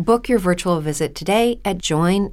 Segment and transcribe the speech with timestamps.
[0.00, 2.32] Book your virtual visit today at joinmidi.com.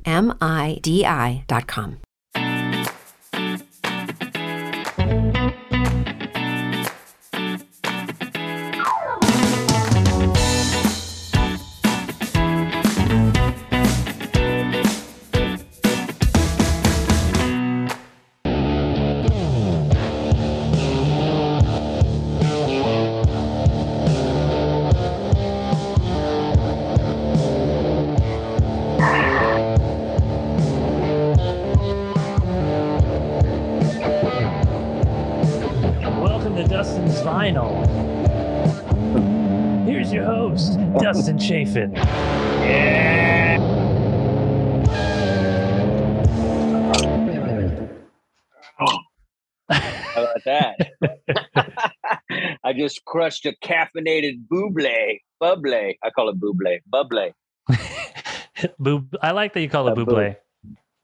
[53.17, 55.21] crushed a caffeinated bubly.
[55.41, 55.95] Buble.
[56.03, 56.79] I call it buble.
[56.93, 57.33] Buble.
[58.79, 60.35] Boob- I like that you call it buble.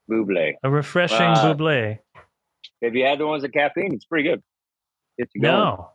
[0.10, 0.54] Buble.
[0.64, 2.00] A refreshing Uh, buble.
[2.84, 3.94] Have you had the ones with caffeine?
[3.94, 4.44] It's pretty good.
[5.20, 5.42] Going.
[5.54, 5.90] No,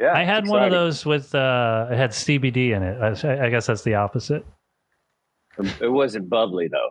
[0.00, 0.12] Yeah.
[0.12, 3.00] I had one of those with uh, it had CBD in it.
[3.00, 4.44] I, I guess that's the opposite.
[5.80, 6.90] It wasn't bubbly though.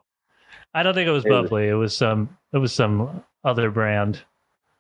[0.74, 1.68] I don't think it was It was- bubbly.
[1.70, 2.38] It was some.
[2.54, 4.22] It was some other brand.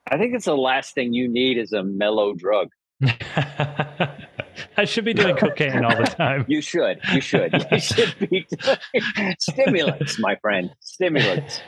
[0.09, 2.69] I think it's the last thing you need is a mellow drug.
[3.01, 6.45] I should be doing cocaine all the time.
[6.47, 6.99] You should.
[7.13, 7.53] You should.
[7.71, 10.71] You should be doing stimulants, my friend.
[10.81, 11.61] Stimulants.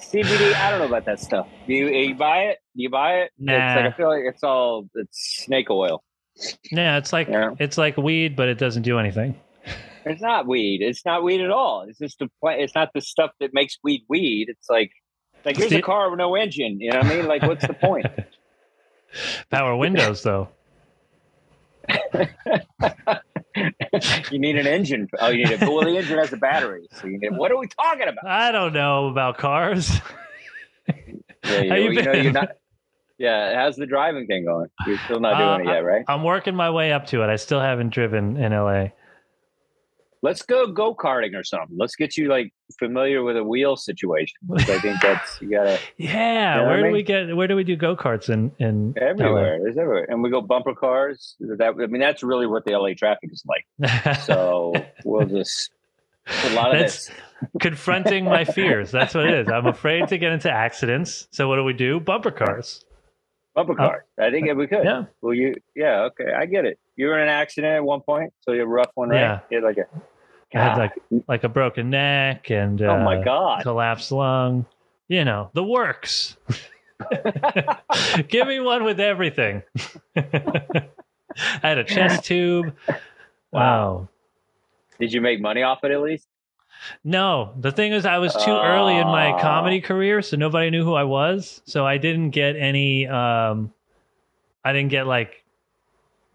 [0.00, 0.54] CBD.
[0.54, 1.46] I don't know about that stuff.
[1.66, 2.58] Do you, you buy it?
[2.76, 3.30] Do you buy it?
[3.38, 3.88] It's like Nah.
[3.88, 6.02] I feel like it's all it's snake oil.
[6.72, 7.50] yeah, it's like Yeah.
[7.58, 9.38] it's like weed, but it doesn't do anything.
[10.06, 10.80] It's not weed.
[10.82, 11.84] It's not weed at all.
[11.88, 12.60] It's just the plant.
[12.62, 14.46] It's not the stuff that makes weed weed.
[14.48, 14.90] It's like
[15.44, 16.80] like here's a car with no engine.
[16.80, 17.26] You know what I mean?
[17.26, 18.06] Like what's the point?
[19.50, 20.48] Power windows, though.
[24.30, 25.08] you need an engine.
[25.18, 25.84] Oh, you need a well.
[25.84, 26.88] The engine has a battery.
[26.92, 27.36] So you need.
[27.36, 28.24] What are we talking about?
[28.26, 29.90] I don't know about cars.
[30.88, 31.22] Yeah, you,
[31.70, 32.50] How you you know you're not.
[33.18, 34.68] Yeah, how's the driving thing going?
[34.86, 36.04] You're still not Uh, doing it yet, right?
[36.08, 37.28] I'm working my way up to it.
[37.28, 38.88] I still haven't driven in LA.
[40.22, 41.76] Let's go go karting or something.
[41.78, 44.36] Let's get you like familiar with a wheel situation.
[44.54, 46.92] I think that's you gotta Yeah, know what where I do mean?
[46.92, 47.36] we get?
[47.36, 49.58] Where do we do go karts in in everywhere.
[49.62, 51.36] There's everywhere, and we go bumper cars.
[51.40, 54.16] That I mean, that's really what the LA traffic is like.
[54.26, 55.70] So we'll just
[56.44, 57.10] a lot of That's- this.
[57.60, 58.90] confronting my fears.
[58.90, 59.48] That's what it is.
[59.50, 61.28] I'm afraid to get into accidents.
[61.30, 61.98] So what do we do?
[61.98, 62.84] Bumper cars.
[63.54, 64.04] Bumper car.
[64.18, 64.80] I think if we could.
[64.80, 65.04] Uh, Yeah.
[65.22, 65.54] Well, you.
[65.74, 66.02] Yeah.
[66.02, 66.30] Okay.
[66.32, 66.78] I get it.
[67.00, 69.20] You were in an accident at one point, so you had a rough one, right?
[69.20, 69.40] Yeah.
[69.48, 69.86] You had like a.
[70.54, 70.92] I had like
[71.28, 73.62] like a broken neck and uh, oh my god.
[73.62, 74.66] collapsed lung.
[75.08, 76.36] You know the works.
[78.28, 79.62] Give me one with everything.
[80.14, 80.90] I
[81.62, 82.76] had a chest tube.
[83.50, 84.08] Wow.
[84.98, 86.26] Did you make money off it at least?
[87.02, 90.84] No, the thing is, I was too early in my comedy career, so nobody knew
[90.84, 91.62] who I was.
[91.64, 93.06] So I didn't get any.
[93.06, 93.72] Um,
[94.62, 95.39] I didn't get like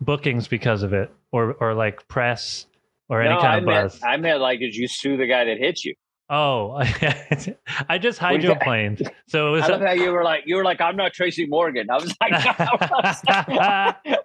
[0.02, 2.66] bookings because of it, or or like press
[3.10, 4.02] or any no, kind I of meant, buzz.
[4.04, 5.94] I meant like, did you sue the guy that hit you?
[6.28, 6.72] Oh,
[7.88, 8.60] I just What is that?
[8.60, 9.08] hydroplaned.
[9.28, 9.64] So it was.
[9.64, 11.88] I love how you were like, you were like, I'm not Tracy Morgan.
[11.92, 12.34] I was like,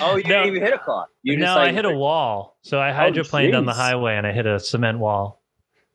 [0.00, 0.28] oh, you No.
[0.28, 1.06] didn't even hit a car.
[1.22, 2.58] You no, like, I hit a wall.
[2.62, 5.40] So I hydroplaned oh, on the highway and I hit a cement wall.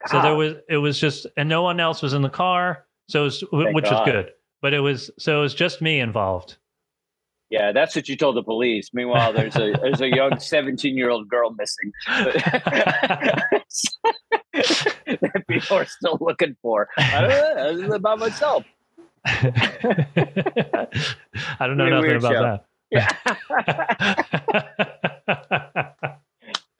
[0.07, 3.22] So there was it was just and no one else was in the car, so
[3.22, 4.05] it was, Thank which God.
[4.07, 4.31] was good.
[4.61, 6.57] But it was so it was just me involved.
[7.50, 8.89] Yeah, that's what you told the police.
[8.94, 11.91] Meanwhile, there's a there's a young 17 year old girl missing
[14.53, 16.89] that people are still looking for.
[16.97, 17.75] I don't know.
[17.75, 18.64] This is about myself.
[19.25, 20.87] I
[21.61, 23.09] don't know nothing about Yeah.
[23.31, 23.66] that.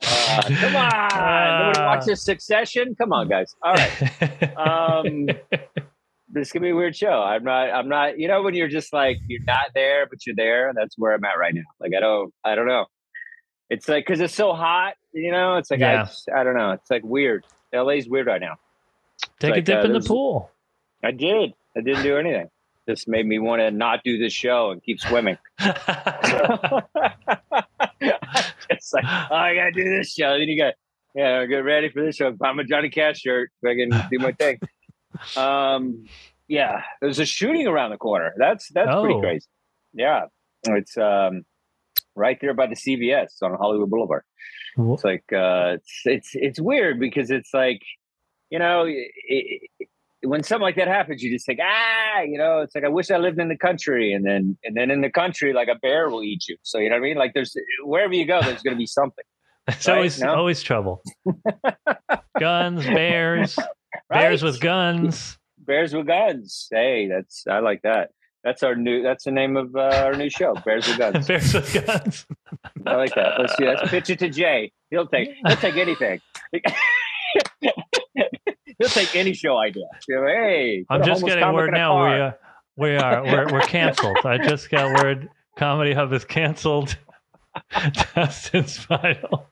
[0.08, 1.60] Uh, come on.
[1.68, 2.96] Nobody watches Succession?
[2.96, 3.56] Come on, guys.
[3.64, 4.58] All right.
[4.58, 5.28] Um,
[6.36, 7.24] this could be a weird show.
[7.24, 7.72] I'm not.
[7.72, 8.20] I'm not.
[8.20, 10.72] You know, when you're just like you're not there, but you're there.
[10.76, 11.64] That's where I'm at right now.
[11.80, 12.32] Like I don't.
[12.44, 12.86] I don't know.
[13.70, 14.94] It's like because it's so hot.
[15.14, 15.94] You know, it's like I.
[15.94, 16.04] Yeah.
[16.04, 16.72] just- I don't know.
[16.72, 17.46] It's like weird.
[17.74, 18.58] LA's weird right now.
[19.40, 20.52] Take a dip uh, in the pool.
[21.04, 21.54] I did.
[21.76, 22.50] I didn't do anything.
[22.88, 25.40] This made me want to not do this show and keep swimming.
[25.60, 25.88] it's
[28.94, 30.38] like, oh, I gotta do this show.
[30.38, 30.76] Then you got
[31.16, 32.32] Yeah, get ready for this show.
[32.44, 33.50] I'm a Johnny Cash shirt.
[33.64, 34.60] So I can do my thing.
[35.38, 36.06] Um,
[36.48, 38.34] yeah, there's a shooting around the corner.
[38.38, 39.02] That's that's Oh.
[39.04, 39.48] pretty crazy.
[39.94, 40.26] Yeah,
[40.66, 41.44] it's um,
[42.16, 44.24] right there by the CVS on Hollywood Boulevard.
[44.78, 47.82] It's like uh, it's it's it's weird because it's like
[48.50, 49.08] you know it,
[49.80, 49.88] it,
[50.28, 53.10] when something like that happens, you just think ah, you know, it's like I wish
[53.10, 56.10] I lived in the country, and then and then in the country, like a bear
[56.10, 56.58] will eat you.
[56.64, 57.18] So you know what I mean?
[57.18, 59.24] Like there's wherever you go, there's going to be something.
[59.68, 59.96] It's Right?
[59.96, 60.36] always No?
[60.36, 61.02] always trouble.
[62.40, 63.58] guns, bears,
[64.10, 64.48] bears Right?
[64.52, 65.38] with guns.
[65.60, 66.68] Bears with guns.
[66.72, 68.12] Hey, that's I like that.
[68.44, 69.02] That's our new.
[69.02, 71.28] That's the name of uh, our new show, Bears with Guns.
[71.28, 72.28] bears with guns.
[72.86, 73.40] I like that.
[73.40, 73.66] Let's see.
[73.66, 74.72] Let's pitch it to Jay.
[74.92, 75.30] He'll take.
[75.48, 76.22] He'll take anything.
[77.62, 79.86] he'll take any show idea.
[80.08, 81.96] You hey, I'm just getting word now.
[82.04, 82.22] We car.
[82.22, 82.38] are
[82.78, 84.18] we are we're, we're canceled.
[84.26, 85.30] I just got word.
[85.58, 86.98] Comedy Hub is canceled.
[88.16, 89.46] Dustin's vinyl.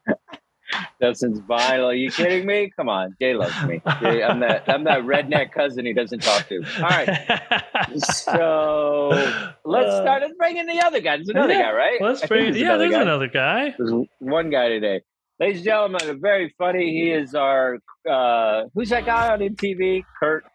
[1.02, 1.86] Dustin's vinyl.
[1.86, 2.72] Are you kidding me?
[2.76, 3.82] Come on, Jay loves me.
[4.02, 4.64] Jay, I'm that.
[4.68, 6.64] I'm that redneck cousin he doesn't talk to.
[6.78, 7.64] All right.
[8.00, 9.10] So
[9.66, 10.22] let's Uh, start.
[10.22, 11.18] Let's bring in the other guy.
[11.18, 12.02] There's another yeah, guy, right?
[12.02, 12.44] Let's think bring.
[12.46, 13.02] there's Yeah, there's guy.
[13.02, 13.76] another guy.
[13.78, 15.02] There's one guy today.
[15.40, 16.92] Ladies and gentlemen, very funny.
[16.92, 17.78] He is our
[18.10, 20.04] uh who's that guy on MTV?
[20.20, 20.46] Kurt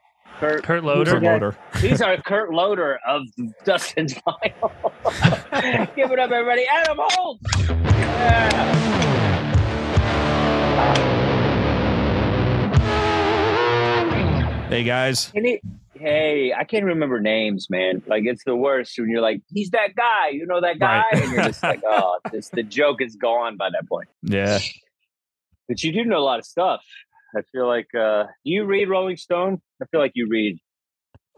[0.41, 1.21] Kurt Kurt who's Loder.
[1.21, 1.57] Loader.
[1.81, 3.23] He's our Kurt Loder of
[3.65, 5.95] Dustin's Vinyl.
[5.97, 6.65] Give it up, everybody.
[6.71, 7.41] Adam Holt.
[7.59, 9.15] Yeah.
[14.69, 15.33] Hey guys.
[15.95, 18.03] Hey, I can't remember names, man.
[18.07, 21.23] Like it's the worst when you're like, he's that guy, you know that guy, Right.
[21.23, 24.09] and you're just like, oh, this the joke is gone by that point.
[24.23, 24.59] Yeah.
[25.67, 26.83] But you do know a lot of stuff.
[27.37, 29.61] I feel like uh do you read Rolling Stone?
[29.83, 30.59] I feel like you read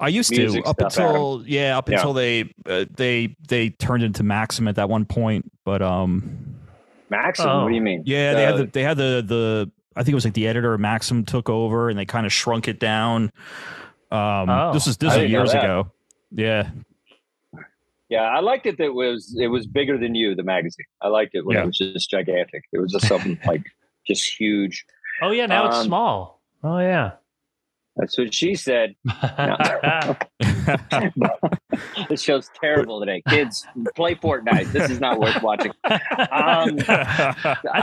[0.00, 1.96] I used to up stuff, until yeah, up Yeah.
[1.98, 6.49] until they uh, they they turned into Maxim at that one point, but um
[7.10, 7.46] Maxim.
[7.48, 7.62] Oh.
[7.64, 8.02] What do you mean?
[8.06, 10.72] yeah, they had the they had the the I think it was like the editor
[10.72, 13.32] of Maxim took over and they kind of shrunk it down.
[14.10, 14.70] Um Oh.
[14.72, 15.90] this is this is years ago.
[16.30, 16.70] Yeah.
[18.08, 20.86] Yeah, I liked it that it was it was bigger than you, the magazine.
[21.00, 21.62] I liked it when Yeah.
[21.62, 22.64] it was just gigantic.
[22.72, 23.62] It was just something like
[24.06, 24.84] just huge.
[25.22, 26.40] Oh yeah, now it's Um, small.
[26.64, 27.12] Oh yeah.
[28.00, 28.94] That's what she said.
[32.08, 33.22] This show's terrible today.
[33.28, 33.64] Kids,
[33.94, 34.72] play Fortnite.
[34.72, 35.72] This is not worth watching.
[35.84, 35.98] Um,
[36.88, 37.34] I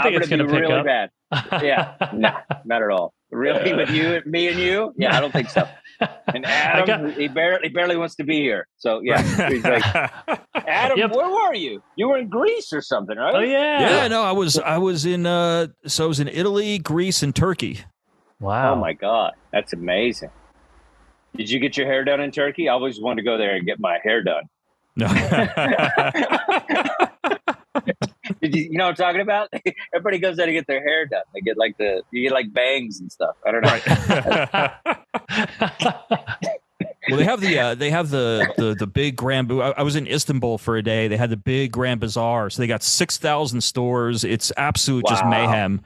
[0.04, 0.86] think I'm it's gonna gonna be pick really up.
[0.86, 1.10] bad.
[1.64, 2.32] Yeah, no,
[2.66, 3.14] not at all.
[3.32, 4.94] Really, with you, me, and you?
[4.98, 5.68] Yeah, I don't think so.
[6.34, 8.68] And Adam, got- he barely, he barely wants to be here.
[8.78, 9.84] So yeah, he's like,
[10.56, 11.12] Adam, Yep.
[11.16, 11.82] where were you?
[11.96, 13.36] You were in Greece or something, right?
[13.36, 13.80] Oh yeah.
[14.02, 17.36] yeah, no, I was I was in uh so I was in Italy, Greece, and
[17.36, 17.80] Turkey.
[18.40, 18.74] Wow.
[18.74, 20.32] Oh my god, that's amazing.
[21.36, 22.70] Did you get your hair done in Turkey?
[22.70, 24.44] I always wanted to go there and get my hair done.
[25.00, 25.08] No.
[28.42, 29.50] Did you, you know what I'm talking about?
[29.94, 31.22] Everybody goes there to get their hair done.
[31.36, 33.36] They get like the you get like bangs and stuff.
[33.46, 34.70] I don't know.
[37.10, 39.50] Well, they have the uh, they have the the the big grand.
[39.50, 41.08] I, I was in Istanbul for a day.
[41.08, 42.50] They had the big grand bazaar.
[42.50, 44.26] So they got six thousand stores.
[44.26, 45.82] It's absolute just mayhem.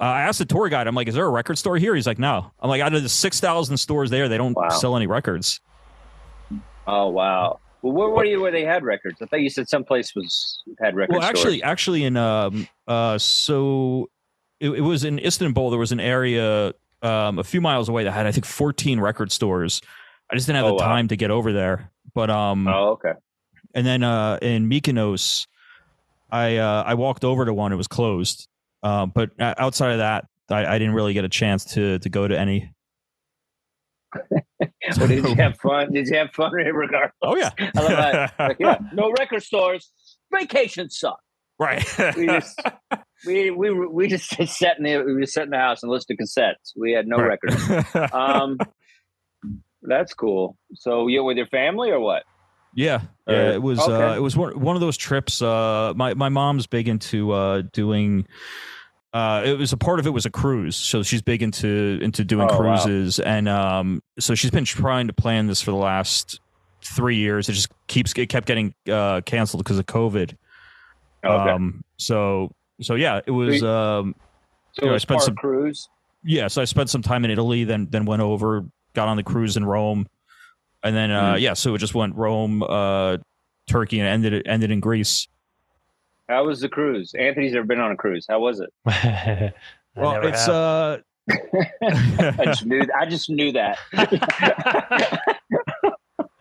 [0.00, 0.86] Uh, I asked the tour guide.
[0.86, 3.02] I'm like, "Is there a record store here?" He's like, "No." I'm like, "Out of
[3.02, 4.68] the six thousand stores there, they don't Wow.
[4.70, 5.60] sell any records."
[6.86, 7.60] Oh wow.
[7.82, 9.20] Well, where were you where they had records?
[9.22, 11.18] I thought you said someplace was had records.
[11.18, 11.38] Well, stores.
[11.38, 14.08] actually, actually, in um uh so
[14.58, 15.70] it, it was in Istanbul.
[15.70, 16.72] There was an area
[17.02, 19.80] um a few miles away that had I think 14 record stores.
[20.30, 20.88] I just didn't have Oh, the wow.
[20.88, 21.90] time to get over there.
[22.14, 23.12] But um Oh, okay.
[23.74, 25.46] and then uh in Mykonos,
[26.30, 27.72] I uh I walked over to one.
[27.72, 28.46] It was closed.
[28.82, 32.08] Um, but uh, outside of that, I, I didn't really get a chance to to
[32.08, 32.72] go to any.
[34.98, 35.92] Well, did you have fun?
[35.92, 37.12] Did you have fun regardless?
[37.22, 38.34] Oh yeah, I love that.
[38.38, 39.90] Like, yeah, no record stores.
[40.32, 41.20] Vacation suck.
[41.60, 41.84] right.
[42.16, 42.60] We just
[43.24, 46.24] we we we just sat in the we sat in the house and listened to
[46.24, 46.72] cassettes.
[46.76, 47.38] We had no Right.
[47.44, 48.12] records.
[48.12, 48.58] Um,
[49.82, 50.56] that's cool.
[50.74, 52.24] So you with your family or what?
[52.74, 53.52] Yeah, yeah.
[53.52, 55.42] It was uh, it was one one of those trips.
[55.42, 58.26] Uh, my my mom's big into uh, doing.
[59.12, 62.22] Uh, it was a part of it was a cruise, so she's big into into
[62.24, 62.76] doing Oh, wow.
[62.82, 66.40] cruises, and um, so she's been trying to plan this for the last
[66.84, 67.48] three years.
[67.48, 70.36] It just keeps it kept getting uh, canceled because of COVID.
[71.24, 71.50] Okay.
[71.50, 73.64] Um, so so yeah, it was.
[73.64, 74.14] Um,
[74.72, 75.88] so you know, I spent some- cruise.
[76.22, 79.24] yeah, so I spent some time in Italy, then then went over, got on the
[79.24, 80.06] cruise in Rome,
[80.82, 81.40] and then uh, Mhm.
[81.40, 83.18] yeah, so it just went Rome, uh,
[83.68, 85.28] Turkey, and ended it ended in Greece.
[86.28, 87.12] How was the cruise?
[87.18, 88.26] Anthony's ever been on a cruise.
[88.28, 88.72] How was it?
[89.96, 90.54] Well, it's have.
[90.54, 90.98] uh,
[92.38, 92.86] I just knew.
[92.98, 93.76] I just knew that.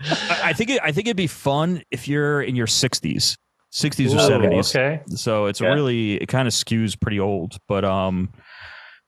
[0.02, 3.38] I I think it, I think it'd be fun if you're in your sixties,
[3.72, 4.74] sixties or seventies.
[4.76, 5.02] okay.
[5.08, 5.72] So it's Okay.
[5.72, 8.30] really it kind of skews pretty old, but um,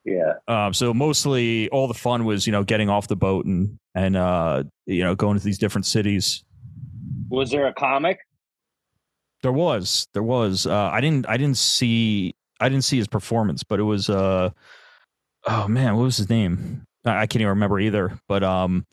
[0.05, 0.33] Yeah.
[0.47, 4.15] Um, so mostly all the fun was, you know, getting off the boat and and
[4.15, 6.43] uh, you know, going to these different cities.
[7.29, 8.19] Was there a comic?
[9.43, 10.67] There was, there was.
[10.67, 14.09] Uh, I didn't, I didn't see, I didn't see his performance, but it was.
[14.09, 14.51] Uh,
[15.47, 16.83] oh man, what was his name?
[17.05, 18.19] I, I can't even remember either.
[18.27, 18.85] But um,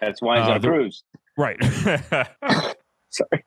[0.00, 1.04] That's Wines Uh, on Cruise.
[1.38, 1.62] right.
[3.10, 3.44] Sorry.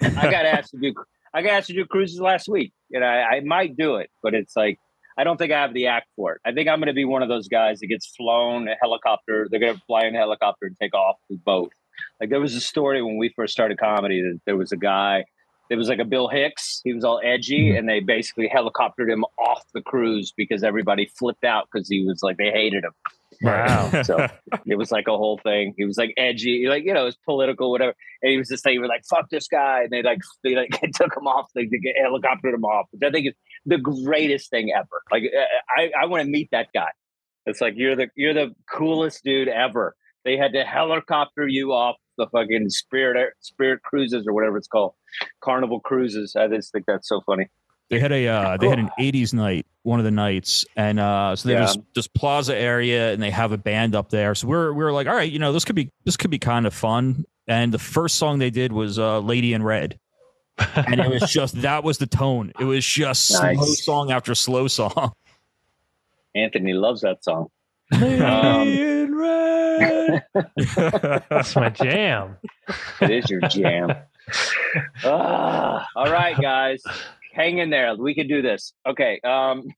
[0.00, 0.94] I got asked to do
[1.34, 4.34] I got asked to do cruises last week, and I, I might do it, but
[4.34, 4.78] it's like
[5.16, 6.40] I don't think I have the act for it.
[6.44, 9.46] I think I'm going to be one of those guys that gets flown a helicopter.
[9.50, 11.72] They're going to fly in a helicopter and take off with boat.
[12.20, 15.24] Like there was a story when we first started comedy that there was a guy.
[15.70, 16.82] It was like a Bill Hicks.
[16.84, 17.78] He was all edgy, mm-hmm.
[17.78, 22.22] and they basically helicoptered him off the cruise because everybody flipped out because he was
[22.22, 22.92] like they hated him.
[23.40, 24.02] Wow.
[24.02, 24.26] So
[24.66, 25.74] it was like a whole thing.
[25.76, 27.94] He was like edgy, like you know, it was political, whatever.
[28.22, 30.70] And he was just saying, "We're like fuck this guy," and they like they like
[30.94, 33.34] took him off, like they helicoptered him off, which I think is
[33.66, 35.02] the greatest thing ever.
[35.10, 36.90] Like uh, I I want to meet that guy.
[37.46, 39.94] It's like you're the you're the coolest dude ever.
[40.24, 44.94] They had to helicopter you off the fucking Spirit Spirit Cruises or whatever it's called,
[45.42, 46.34] Carnival Cruises.
[46.36, 47.48] I just think that's so funny.
[47.90, 51.36] They had a uh, they had an '80s night one of the nights, and uh,
[51.36, 51.70] so they Yeah.
[51.94, 54.34] this, plaza area, and they have a band up there.
[54.34, 56.38] So we're we are like, all right, you know, this could be this could be
[56.38, 57.24] kind of fun.
[57.46, 59.98] And the first song they did was uh, "Lady in Red,"
[60.58, 62.52] and it was just that was the tone.
[62.58, 65.12] It was just slow song after slow song.
[66.34, 67.48] Anthony loves that song.
[67.92, 70.24] Lady in red.
[71.28, 72.36] That's my jam.
[73.00, 73.90] It is your jam.
[75.04, 76.82] Ah, all right, guys,
[77.34, 77.94] hang in there.
[77.96, 78.72] We can do this.
[78.86, 79.20] Okay.
[79.22, 79.68] Um,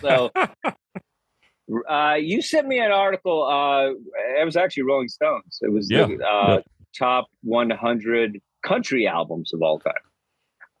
[0.00, 0.30] so
[1.88, 3.44] uh, you sent me an article.
[3.44, 3.90] Uh,
[4.40, 5.58] it was actually Rolling Stones.
[5.62, 6.60] It was Yeah, the uh,
[6.96, 9.94] top 100 country albums of all time.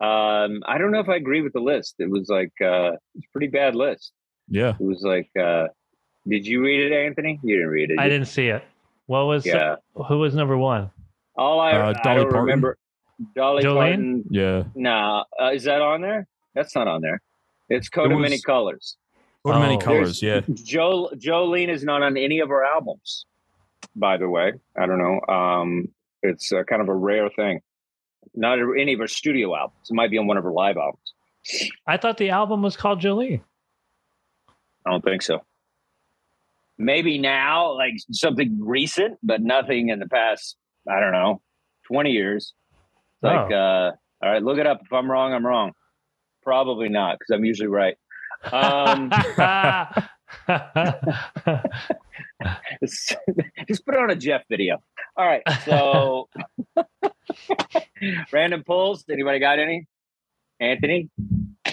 [0.00, 1.96] Um, I don't know if I agree with the list.
[1.98, 4.12] It was like uh, it's a pretty bad list.
[4.48, 5.68] yeah, It was like, uh,
[6.26, 7.40] did you read it, Anthony?
[7.42, 7.98] You didn't read it.
[7.98, 8.62] I did didn't see it.
[9.06, 9.54] What was you?
[9.54, 9.76] Yeah.
[9.94, 10.90] who was number one?
[11.36, 12.40] All I, Uh, I Dolly don't Parton.
[12.40, 12.78] remember.
[13.34, 13.74] Dolly Jolene?
[13.74, 14.24] Parton.
[14.30, 14.62] yeah.
[14.76, 16.26] Nah, uh, is that on there?
[16.54, 17.20] That's not on there.
[17.68, 18.96] It's Coat It of Many was- Colors.
[19.42, 19.78] What many Oh.
[19.78, 20.20] colors?
[20.22, 23.24] Yeah, Joe Jolene is not on any of our albums.
[23.96, 25.20] By the way, I don't know.
[25.34, 25.88] Um,
[26.22, 27.60] it's uh, kind of a rare thing.
[28.38, 29.88] Not any of her studio albums.
[29.90, 31.14] It might be on one of her live albums.
[31.86, 33.42] I thought the album was called Jolie.
[34.86, 35.40] I don't think so.
[36.78, 40.56] Maybe now, like something recent, but nothing in the past.
[40.88, 41.40] I don't know,
[41.86, 42.54] twenty years.
[43.16, 43.54] It's Like, Oh.
[43.54, 43.92] uh,
[44.22, 44.82] all right, look it up.
[44.84, 45.72] If I'm wrong, I'm wrong.
[46.44, 47.96] Probably not, because I'm usually right.
[48.52, 49.10] Um,
[52.86, 54.78] just put it on a Jeff video.
[55.18, 56.28] All right, so
[58.32, 59.04] random pulls.
[59.10, 59.88] Anybody got any?
[60.60, 61.10] Anthony,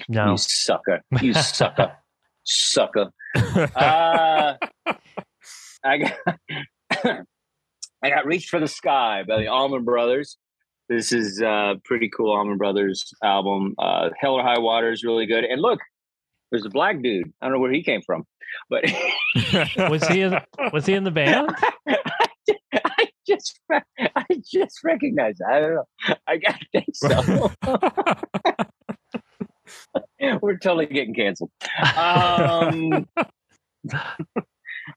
[0.09, 0.31] no.
[0.31, 1.01] you sucker!
[1.21, 1.93] You sucker!
[2.43, 3.11] sucker!
[3.75, 4.55] Uh,
[5.83, 6.13] I got
[8.03, 10.37] I got "Reach for the Sky" by the Allman Brothers.
[10.89, 13.75] This is a pretty cool Allman Brothers album.
[13.77, 15.43] Uh, Hell or High Water is really good.
[15.43, 15.79] And look,
[16.49, 17.31] there's a black dude.
[17.41, 18.25] I don't know where he came from,
[18.71, 18.85] but
[19.89, 20.35] Was he in,
[20.73, 21.51] was he in the band?
[23.35, 23.59] I just
[24.15, 25.39] I just recognized.
[25.39, 25.51] That.
[25.51, 25.85] I don't know.
[26.27, 26.39] I
[26.71, 27.51] think so.
[30.41, 31.51] We're totally getting canceled.
[31.97, 33.07] Um,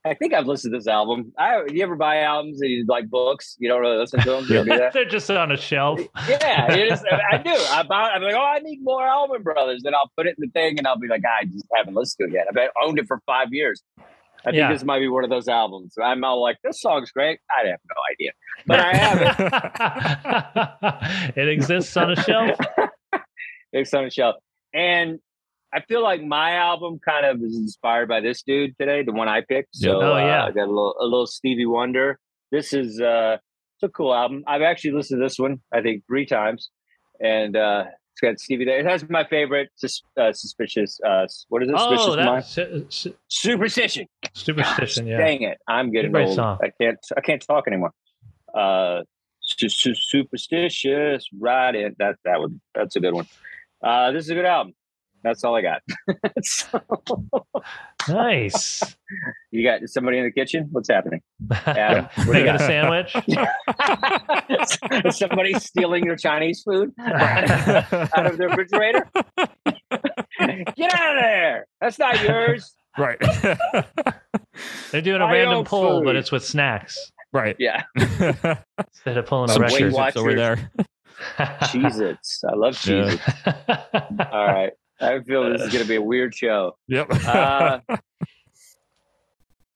[0.04, 1.33] I think I've listened to this album.
[1.38, 3.57] I you ever buy albums and you like books?
[3.59, 4.45] You don't really listen to them.
[4.45, 4.92] Ever do that?
[4.95, 6.00] They're just on a shelf.
[6.28, 7.02] Yeah, is,
[7.33, 7.50] I do.
[7.50, 9.83] I buy, I'm like, oh, I need more Allman Brothers.
[9.83, 12.30] Then I'll put it in the thing, and I'll be like, I just haven't listened
[12.30, 12.47] to it yet.
[12.50, 13.83] I've owned it for five years.
[14.47, 14.73] I think Yeah.
[14.73, 15.95] this might be one of those albums.
[16.02, 17.40] I'm all like, this song's great.
[17.50, 18.33] I have no idea,
[18.66, 19.21] but I have
[21.35, 21.37] it.
[21.47, 22.57] it exists on a shelf.
[23.71, 24.37] It's on a shelf.
[24.73, 25.18] And
[25.75, 29.28] I feel like my album kind of is inspired by this dude today, the one
[29.28, 29.76] I picked.
[29.76, 30.07] So Yeah.
[30.07, 30.45] Oh, yeah.
[30.45, 32.18] uh, I got a little a little Stevie Wonder.
[32.50, 33.37] This is uh
[33.76, 34.42] it's a cool album.
[34.47, 36.71] I've actually listened to this one, I think, three times.
[37.21, 37.85] And uh
[38.21, 38.79] it's got Stevie there.
[38.81, 41.75] It has my favorite sus- uh, suspicious uh what is it?
[41.79, 42.45] Oh, Suspicious Mind?
[42.45, 44.07] su- su- Superstition.
[44.35, 45.07] superstition.
[45.07, 45.19] Yeah.
[45.19, 45.59] Dang it.
[45.69, 46.35] I'm getting old.
[46.35, 46.59] song.
[46.63, 47.93] I can't I can't talk anymore.
[48.55, 49.03] Uh
[49.41, 53.27] su- su- superstitious right in that that would that's a good one.
[53.83, 54.75] Uh this is a good album.
[55.23, 55.83] That's all I got.
[56.43, 56.81] So,
[58.09, 58.83] Nice.
[59.51, 60.69] you got somebody in the kitchen?
[60.71, 61.21] What's happening?
[61.67, 63.15] Adam, what do you Making a sandwich.
[65.05, 69.07] Is somebody stealing your Chinese food out of the refrigerator?
[70.77, 71.67] Get out of there!
[71.81, 72.75] That's not yours.
[72.97, 73.19] right,
[74.91, 77.57] They're doing a I random own pull, but it's with snacks right.
[77.59, 79.93] Yeah, instead of pulling a Some record.
[79.93, 80.71] Weight Cheez-Its over there.
[81.39, 82.45] Cheez-Its.
[82.49, 83.11] I love Yeah.
[83.11, 84.31] Cheez-Its.
[84.33, 84.73] All right.
[85.00, 86.76] I feel this is going to be a weird show.
[86.88, 87.09] Yep.
[87.25, 87.81] Uh,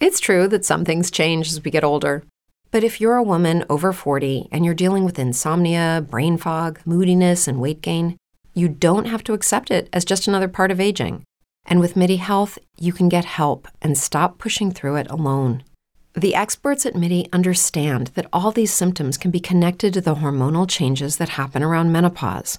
[0.02, 2.24] It's true that some things change as we get older.
[2.72, 7.46] But if you're a woman over 40 and you're dealing with insomnia, brain fog, moodiness,
[7.46, 8.16] and weight gain,
[8.52, 11.22] you don't have to accept it as just another part of aging.
[11.66, 15.62] And with MIDI Health, you can get help and stop pushing through it alone.
[16.14, 20.68] The experts at MIDI understand that all these symptoms can be connected to the hormonal
[20.68, 22.58] changes that happen around menopause,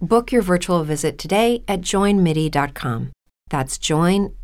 [0.00, 3.10] Book your virtual visit today at joinmidi.com.
[3.50, 4.34] That's joinmidi.com.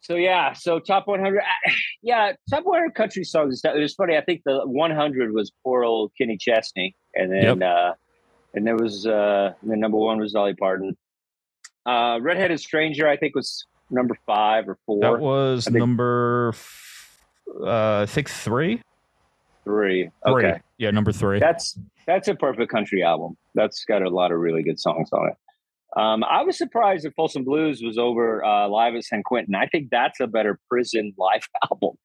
[0.00, 1.38] so yeah, so top 100.
[1.38, 1.42] uh,
[2.02, 3.60] Yeah, top 100 country songs.
[3.64, 3.76] and.
[3.76, 4.16] It was funny.
[4.16, 7.94] I think the 100 was poor old Kenny Chesney, and then uh,
[8.54, 10.96] and there was uh, and then number one was Dolly Parton.
[11.84, 15.00] Uh, Redheaded Stranger, I think, was number five or four.
[15.02, 17.20] That was number, f-
[17.62, 18.28] uh, I think
[19.66, 20.10] three.
[20.26, 20.32] three.
[20.32, 20.46] Three.
[20.46, 21.38] Okay, Yeah, number three.
[21.40, 23.36] that's that's a perfect country album.
[23.54, 25.34] That's got a lot of really good songs on it.
[26.00, 29.54] Um, I was surprised that Folsom Blues was over uh, Live at San Quentin.
[29.54, 31.96] I think that's a better prison live album.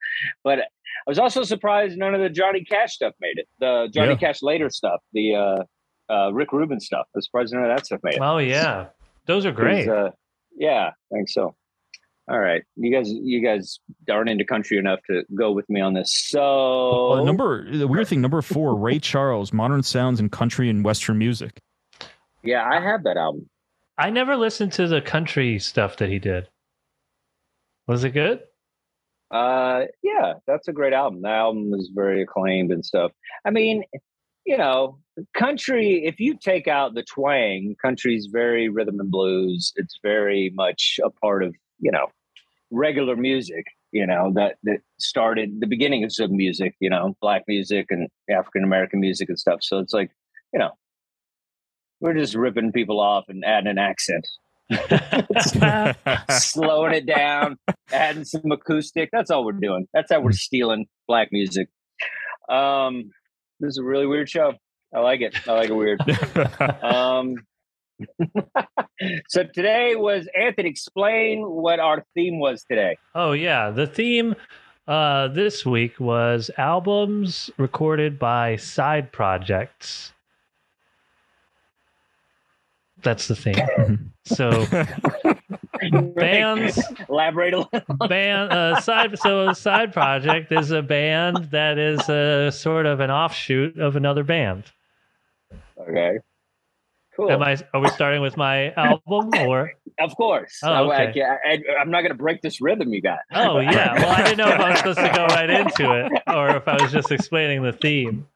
[0.44, 0.64] But I
[1.08, 3.48] was also surprised none of the Johnny Cash stuff made it.
[3.60, 4.16] The Johnny Yeah.
[4.18, 7.06] Cash later stuff, the uh, uh, Rick Rubin stuff.
[7.14, 8.22] I was surprised none of that stuff made it.
[8.22, 8.88] Oh yeah,
[9.26, 9.88] those are great.
[9.90, 10.12] Uh,
[10.56, 11.56] yeah, I think so.
[12.32, 15.94] All right, you guys, you guys aren't into country enough to go with me on
[15.94, 16.18] this.
[16.30, 20.82] So Well, number the weird thing, number four, Ray Charles, Modern Sounds and Country and
[20.86, 21.60] Western Music.
[22.42, 23.50] yeah, I have that album.
[23.98, 26.48] I never listened to the country stuff that he did.
[27.86, 28.40] Was it good?
[29.30, 31.24] Uh, yeah, that's a great album.
[31.24, 33.12] The album was very acclaimed and stuff.
[33.44, 33.84] I mean,
[34.46, 35.00] you know,
[35.34, 36.06] country.
[36.06, 39.74] If you take out the twang, country's very rhythm and blues.
[39.76, 42.08] It's very much a part of you know
[42.72, 43.66] regular music.
[43.92, 46.76] You know that that started the beginnings of music.
[46.80, 49.60] You know, black music and African American music and stuff.
[49.62, 50.12] So it's like
[50.54, 50.72] you know,
[52.00, 54.28] we're just ripping people off and adding an accent
[56.30, 57.58] slowing it down,
[57.92, 59.10] adding some acoustic.
[59.12, 59.88] That's all we're doing.
[59.94, 61.68] That's how we're stealing black music.
[62.50, 63.12] Um,
[63.60, 64.54] this is a really weird show.
[64.94, 65.36] I like it.
[65.48, 66.02] I like it weird.
[66.84, 67.36] Um,
[69.28, 70.70] so today was Anthony.
[70.70, 72.98] Explain what our theme was today.
[73.16, 74.36] Oh yeah, the theme
[74.88, 80.14] uh, this week was albums recorded by side projects.
[83.04, 84.08] That's the theme.
[84.24, 84.68] So
[86.16, 88.08] bands Elaborate a little.
[88.08, 93.00] band uh, side so a side project is a band that is a sort of
[93.00, 94.66] an offshoot of another band.
[95.80, 96.20] Okay.
[97.16, 97.32] Cool.
[97.32, 100.60] Am I are we starting with my album or of course.
[100.64, 103.20] Oh, I, I, I'm not going to break this rhythm you got.
[103.34, 103.94] Oh yeah.
[103.94, 106.68] Well, I didn't know if I was supposed to go right into it or if
[106.68, 108.28] I was just explaining the theme.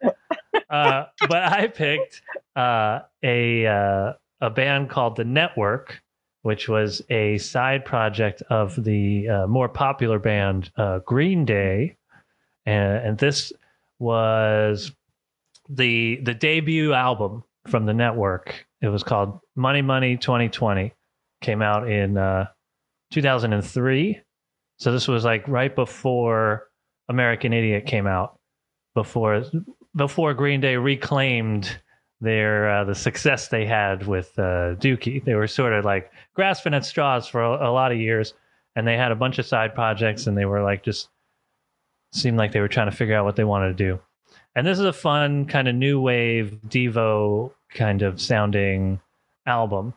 [0.70, 2.22] Uh, but I picked
[2.56, 6.02] uh, a uh, a band called The Network,
[6.42, 11.96] which was a side project of the uh, more popular band uh, Green Day,
[12.66, 13.54] and, and this
[14.00, 14.92] was
[15.70, 18.64] the the debut album from The Network.
[18.82, 20.94] It was called Money Money 2020.
[21.42, 22.48] Came out in uh,
[23.12, 24.20] 2003.
[24.78, 26.68] So this was like right before
[27.10, 28.40] American Idiot came out,
[28.94, 29.44] before
[29.96, 31.80] before Green Day reclaimed
[32.22, 35.24] their uh, the success they had with uh, Dookie.
[35.24, 38.34] They were sort of like grasping at straws for a, a lot of years,
[38.76, 41.10] and they had a bunch of side projects, and they were like just
[42.12, 44.00] seemed like they were trying to figure out what they wanted to do.
[44.56, 48.99] And this is a fun kind of new wave Devo kind of sounding
[49.45, 49.93] album,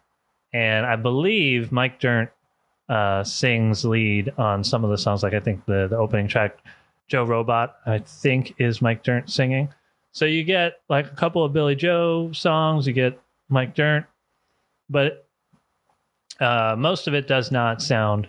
[0.52, 2.31] and I believe Mike Dirnt
[2.88, 5.22] uh, sings lead on some of the songs.
[5.22, 6.59] Like I think the the opening track,
[7.09, 9.68] Joe Robot, I think is Mike Dirnt singing.
[10.12, 14.07] So you get like a couple of Billie Joe songs, you get Mike Dirnt,
[14.88, 15.26] but
[16.40, 18.28] uh, most of it does not sound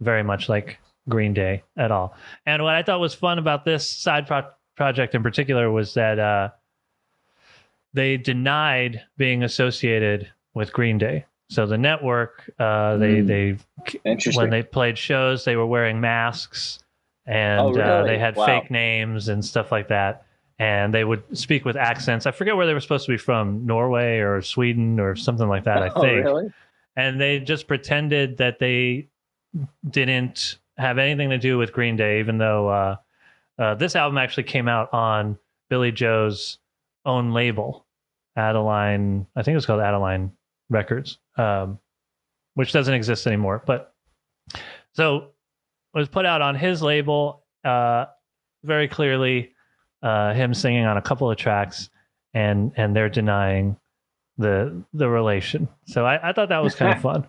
[0.00, 2.14] very much like Green Day at all.
[2.46, 6.18] And what I thought was fun about this side pro- project in particular was that
[6.18, 6.50] uh,
[7.94, 11.24] they denied being associated with Green Day.
[11.48, 13.26] So the network, uh, they Hmm.
[13.26, 13.56] they
[14.34, 16.80] when they played shows, they were wearing masks
[17.26, 18.46] and Oh, uh, they had Wow.
[18.46, 20.24] fake names and stuff like that.
[20.60, 22.26] and they would speak with accents.
[22.26, 25.64] I forget where they were supposed to be from, Norway or Sweden or something like
[25.64, 25.82] that.
[25.82, 26.52] I Oh, think, really?
[26.94, 29.08] and they just pretended that they
[29.90, 32.96] didn't have anything to do with Green Day, even though uh,
[33.58, 35.36] uh, this album actually came out on
[35.70, 36.58] Billie Joe's
[37.04, 37.83] own label,
[38.36, 39.26] Adeline.
[39.36, 40.32] I think it was called Adeline
[40.70, 41.78] Records, um,
[42.54, 43.62] which doesn't exist anymore.
[43.66, 43.92] But
[44.92, 45.16] so
[45.94, 47.44] it was put out on his label.
[47.64, 48.06] Uh,
[48.62, 49.52] very clearly,
[50.02, 51.90] uh, him singing on a couple of tracks,
[52.34, 53.76] and and they're denying
[54.38, 55.68] the the relation.
[55.86, 57.26] So I, I thought that was kind of fun.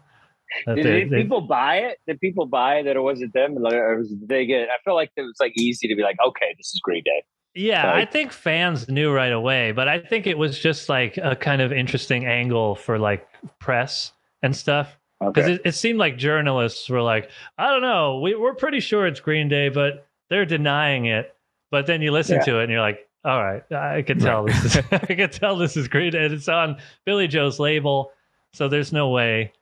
[0.68, 1.98] Did, they- did they- people buy it?
[2.08, 3.56] Did people buy that it wasn't them?
[3.56, 4.70] Like, Or was they get?
[4.70, 7.24] I feel like it was like easy to be like, okay, this is Green Day.
[7.56, 11.36] Yeah, I think fans knew right away, but I think it was just like a
[11.36, 13.26] kind of interesting angle for like
[13.60, 14.12] press
[14.44, 15.54] and stuff because Okay.
[15.54, 19.22] it, it seemed like journalists were like, I don't know, we, we're pretty sure it's
[19.22, 21.34] Green Day, but they're denying it.
[21.72, 22.44] But then you listen Yeah.
[22.44, 25.56] to it and you're like, all right, I can tell this is I can tell
[25.56, 26.26] this is Green Day.
[26.26, 28.12] And it's on Billie Joe's label,
[28.54, 29.54] so there's no way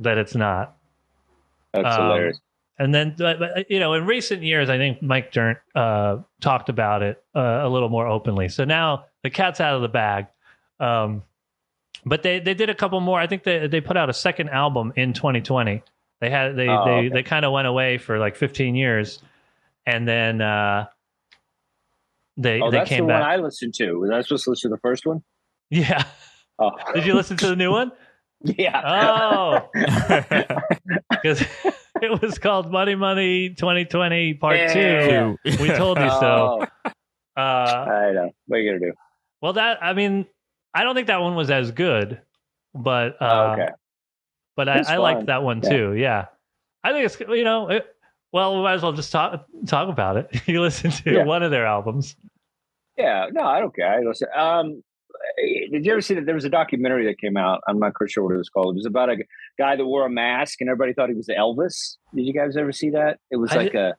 [0.00, 0.76] that it's not.
[1.72, 2.40] That's um, hilarious.
[2.78, 7.02] And then, but, you know, in recent years, I think Mike Dirnt uh, talked about
[7.02, 8.48] it uh, a little more openly.
[8.50, 10.26] So now the cat's out of the bag.
[10.78, 11.22] Um,
[12.04, 13.18] but they, they did a couple more.
[13.18, 15.82] I think they, they put out a second album in 2020.
[16.20, 17.08] They had they Oh, they, okay.
[17.08, 19.20] they kind of went away for like 15 years,
[19.86, 20.86] and then uh,
[22.36, 23.22] they Oh, they that's the came one.
[23.22, 23.92] I listened to.
[23.98, 25.22] Was I supposed to listen to the first one?
[25.70, 26.04] yeah.
[26.58, 27.92] Oh, Did you listen to the new one?
[28.40, 28.80] yeah.
[28.82, 29.68] Oh,
[31.10, 31.44] because
[32.02, 34.72] it was called Money Money 2020 Part Yeah.
[34.72, 35.38] Two.
[35.60, 36.66] We told you so.
[36.86, 36.90] Oh,
[37.36, 38.30] Uh, I know.
[38.46, 38.92] What are you gonna do?
[39.42, 40.26] well, that I mean,
[40.74, 42.20] I don't think that one was as good,
[42.74, 43.68] but uh, Oh, okay.
[44.56, 45.70] but I, I liked that one Yeah.
[45.70, 45.92] too.
[45.94, 46.26] Yeah,
[46.82, 47.86] I think it's you know, it,
[48.32, 50.28] well, we might as well just talk talk about it.
[50.48, 51.24] you listen to Yeah.
[51.24, 52.16] one of their albums.
[52.96, 53.26] Yeah.
[53.30, 53.92] No, I don't care.
[53.92, 54.28] I listen.
[54.34, 54.82] Um,
[55.36, 57.60] did you ever see that there was a documentary that came out?
[57.68, 58.74] I'm not quite sure what it was called.
[58.74, 59.16] It was about a
[59.58, 61.96] guy that wore a mask and everybody thought he was Elvis.
[62.14, 63.18] Did you guys ever see that?
[63.30, 63.96] It was I like a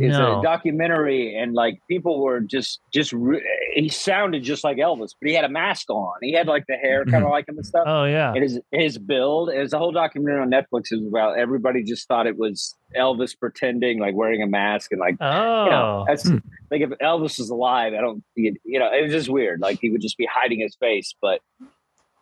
[0.00, 0.40] it's No.
[0.40, 5.28] a documentary and like people were just just re- he sounded just like Elvis, but
[5.28, 6.14] he had a mask on.
[6.22, 7.84] He had like the hair kind of like him and stuff.
[7.86, 8.32] Oh yeah.
[8.32, 10.90] And his his build is a whole documentary on Netflix.
[10.90, 15.00] It was about everybody just thought it was Elvis pretending like wearing a mask and
[15.00, 15.64] like Oh.
[15.64, 16.38] you know that's Hmm.
[16.70, 19.60] like if Elvis was alive, I don't you you know it was just weird.
[19.60, 21.40] Like he would just be hiding his face, but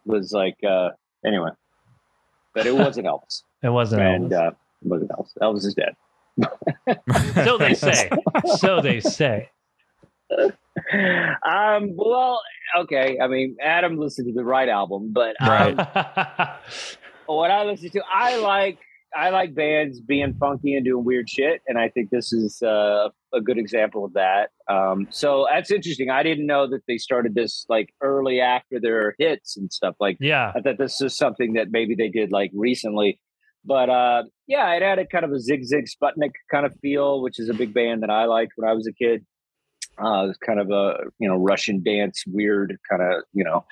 [0.04, 0.90] was like uh
[1.24, 1.50] anyway.
[2.54, 4.02] But it wasn't Elvis, it wasn't.
[4.02, 4.46] and Elvis.
[4.46, 5.30] uh, it wasn't Elvis.
[5.40, 5.94] Elvis is dead.
[7.44, 8.10] So they say.
[8.56, 9.50] so they say.
[11.46, 11.94] um.
[11.96, 12.40] Well,
[12.80, 13.18] okay.
[13.22, 16.56] I mean, Adam listened to the right album, but um, Right.
[17.26, 18.78] what I listen to, I like
[19.16, 23.08] I like bands being funky and doing weird shit, and I think this is uh,
[23.32, 24.50] a good example of that.
[24.70, 26.10] Um, so that's interesting.
[26.10, 29.94] I didn't know that they started this like early after their hits and stuff.
[29.98, 30.52] Like yeah.
[30.54, 33.18] I thought this is something that maybe they did like recently.
[33.68, 37.20] But uh, yeah, it had a kind of a Sigue Sigue Sputnik kind of feel,
[37.20, 39.24] which is a big band that I liked when I was a kid.
[40.02, 43.64] Uh, it was kind of a you know Russian dance, weird kind of you know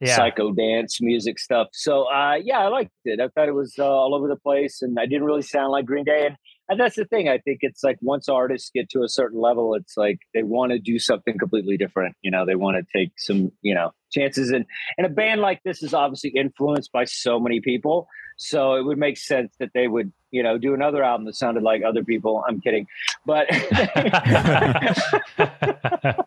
[0.00, 0.16] Yeah.
[0.16, 1.68] psycho dance music stuff.
[1.72, 3.20] So uh, yeah, I liked it.
[3.20, 5.86] I thought it was uh, all over the place, and I didn't really sound like
[5.86, 6.26] Green Day.
[6.26, 6.36] And,
[6.70, 7.28] and that's the thing.
[7.28, 10.72] I think it's like once artists get to a certain level, it's like they want
[10.72, 12.14] to do something completely different.
[12.22, 14.50] You know, they want to take some you know chances.
[14.50, 14.64] And
[14.96, 18.06] and a band like this is obviously influenced by so many people.
[18.38, 21.62] So it would make sense that they would you know do another album that sounded
[21.62, 22.44] like other people.
[22.48, 22.86] I'm kidding,
[23.26, 23.48] but.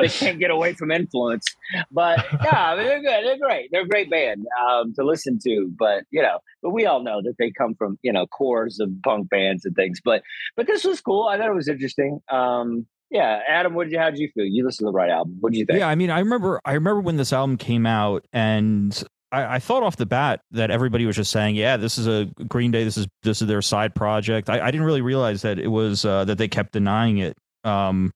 [0.00, 1.46] they can't get away from influence.
[1.90, 3.24] But yeah, they're good.
[3.24, 3.70] They're great.
[3.70, 5.70] They're a great band um, to listen to.
[5.78, 8.90] But you know, but we all know that they come from you know cores of
[9.04, 10.00] punk bands and things.
[10.04, 10.22] But
[10.56, 11.28] but this was cool.
[11.28, 12.20] I thought it was interesting.
[12.30, 13.98] Um, yeah, Adam, what did you?
[13.98, 14.46] How did you feel?
[14.46, 15.36] You listened to the right album.
[15.40, 15.78] What did you think?
[15.78, 19.58] Yeah, I mean, I remember, I remember when this album came out, and I, I
[19.58, 22.84] thought off the bat that everybody was just saying, "Yeah, this is a Green Day.
[22.84, 26.04] This is this is their side project." I, I didn't really realize that it was
[26.04, 27.36] uh, that they kept denying it.
[27.64, 28.12] Um,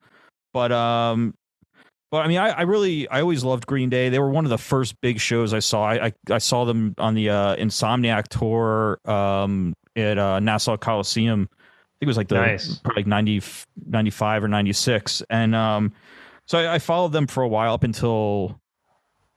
[0.53, 1.35] but um,
[2.11, 4.11] but I mean, I, I really, I always loved Green Day.
[4.11, 5.85] They were one of the first big shows I saw.
[5.87, 11.49] I I, I saw them on the uh, Insomniac tour um, at uh, Nassau Coliseum.
[11.51, 12.81] I think it was like the Nice.
[12.95, 13.43] like 90,
[13.87, 15.23] 95 or 96.
[15.31, 15.95] And um,
[16.47, 18.61] so I, I followed them for a while up until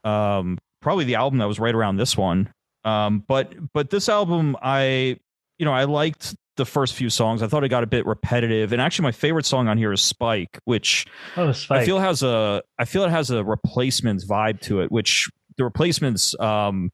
[0.04, 2.52] um, probably the album that was right around this one.
[2.84, 5.18] Um, but but this album, I
[5.58, 7.42] you know I liked the first few songs.
[7.42, 10.02] I thought it got a bit repetitive, and actually my favorite song on here is
[10.02, 11.06] Spike, which
[11.38, 11.82] oh, Spike.
[11.82, 15.64] I feel has a I feel it has a replacements vibe to it, which the
[15.64, 16.92] replacements um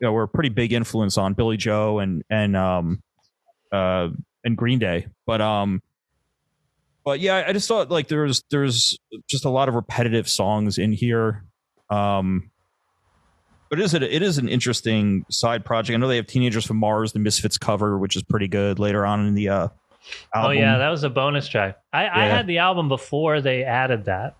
[0.00, 3.02] you know were a pretty big influence on Billie Joe and and um
[3.72, 4.08] uh
[4.44, 5.08] and Green Day.
[5.26, 5.82] But um
[7.04, 10.92] but yeah, I just thought like there's there's just a lot of repetitive songs in
[10.92, 11.44] here.
[11.90, 12.50] Um,
[13.74, 15.96] but it is a, it is an interesting side project.
[15.96, 19.04] I know they have Teenagers from Mars, the Misfits cover, which is pretty good later
[19.04, 19.68] on in the uh,
[20.32, 20.50] album.
[20.50, 21.78] Oh yeah, that was a bonus track.
[21.92, 22.12] I, yeah.
[22.14, 24.36] I had the album before they added that.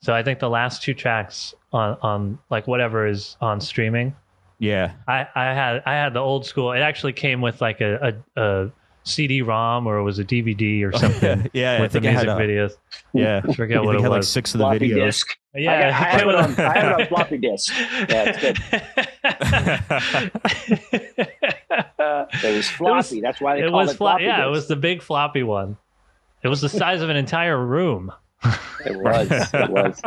[0.00, 4.16] So I think the last two tracks on on like whatever is on streaming.
[4.58, 4.92] Yeah.
[5.06, 6.72] I, I had I had the old school.
[6.72, 8.70] It actually came with like a, a, a
[9.04, 11.48] CD-ROM or it was a DVD or something.
[11.52, 12.72] yeah, with the music a, videos.
[13.12, 14.16] Yeah, I forget what it had was.
[14.16, 15.04] Like six of the floppy videos.
[15.06, 15.38] Disc.
[15.54, 17.72] Yeah, I, got, I, have it on, I have it on floppy disk.
[18.08, 18.58] Yeah, it's good.
[22.42, 22.90] it was floppy.
[22.90, 24.24] It was, That's why they it was it floppy.
[24.24, 24.46] Yeah, disc.
[24.46, 25.76] it was the big floppy one.
[26.42, 28.12] It was the size of an entire room.
[28.84, 29.30] it was.
[29.30, 30.00] It was.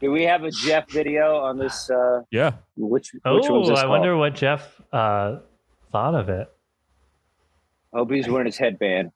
[0.00, 1.90] Do we have a Jeff video on this?
[1.90, 2.54] Uh, yeah.
[2.76, 3.12] Which?
[3.12, 5.40] which oh, I wonder what Jeff uh,
[5.92, 6.50] thought of it.
[7.92, 9.10] Hope he's wearing his headband.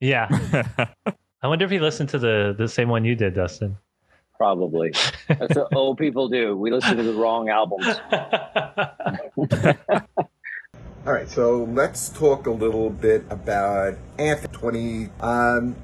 [0.00, 0.28] Yeah.
[1.42, 3.76] I wonder if he listened to the the same one you did, Dustin.
[4.36, 4.92] Probably.
[5.28, 6.56] That's what old people do.
[6.56, 7.86] We listen to the wrong albums.
[11.06, 15.08] All right, so let's talk a little bit about Anthony 20.
[15.20, 15.76] Um,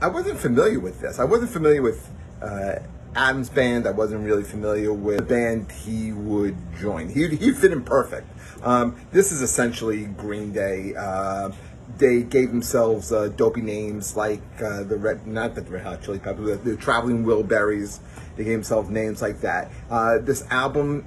[0.00, 1.18] I wasn't familiar with this.
[1.18, 2.10] I wasn't familiar with
[2.40, 2.76] uh,
[3.14, 3.86] Adam's band.
[3.86, 7.08] I wasn't really familiar with the band he would join.
[7.08, 8.26] He he fit in perfect.
[8.62, 10.94] Um, this is essentially Green Day.
[10.94, 11.50] Uh,
[11.98, 16.18] they gave themselves uh, dopey names like uh, the red, not the Red Hot Chili
[16.18, 17.98] Peppers, the, the Traveling Wilburys.
[18.36, 19.70] They gave themselves names like that.
[19.90, 21.04] Uh, this album,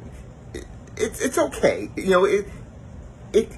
[0.53, 0.65] it,
[0.97, 1.89] it's it's okay.
[1.95, 2.45] You know, it
[3.31, 3.49] it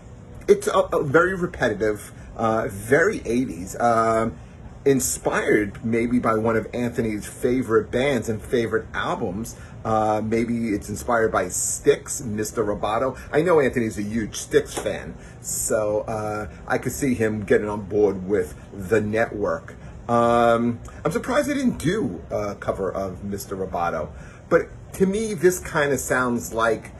[0.47, 3.79] it's a, a very repetitive, uh, very 80s.
[3.81, 4.38] Um,
[4.86, 9.55] inspired maybe by one of Anthony's favorite bands and favorite albums.
[9.86, 12.65] Uh, maybe it's inspired by Styx, Mr.
[12.65, 13.17] Roboto.
[13.32, 17.84] I know Anthony's a huge Styx fan, so uh, I could see him getting on
[17.84, 19.76] board with the network.
[20.10, 23.56] Um, I'm surprised they didn't do a cover of Mr.
[23.56, 24.10] Roboto,
[24.50, 26.91] but to me, this kind of sounds like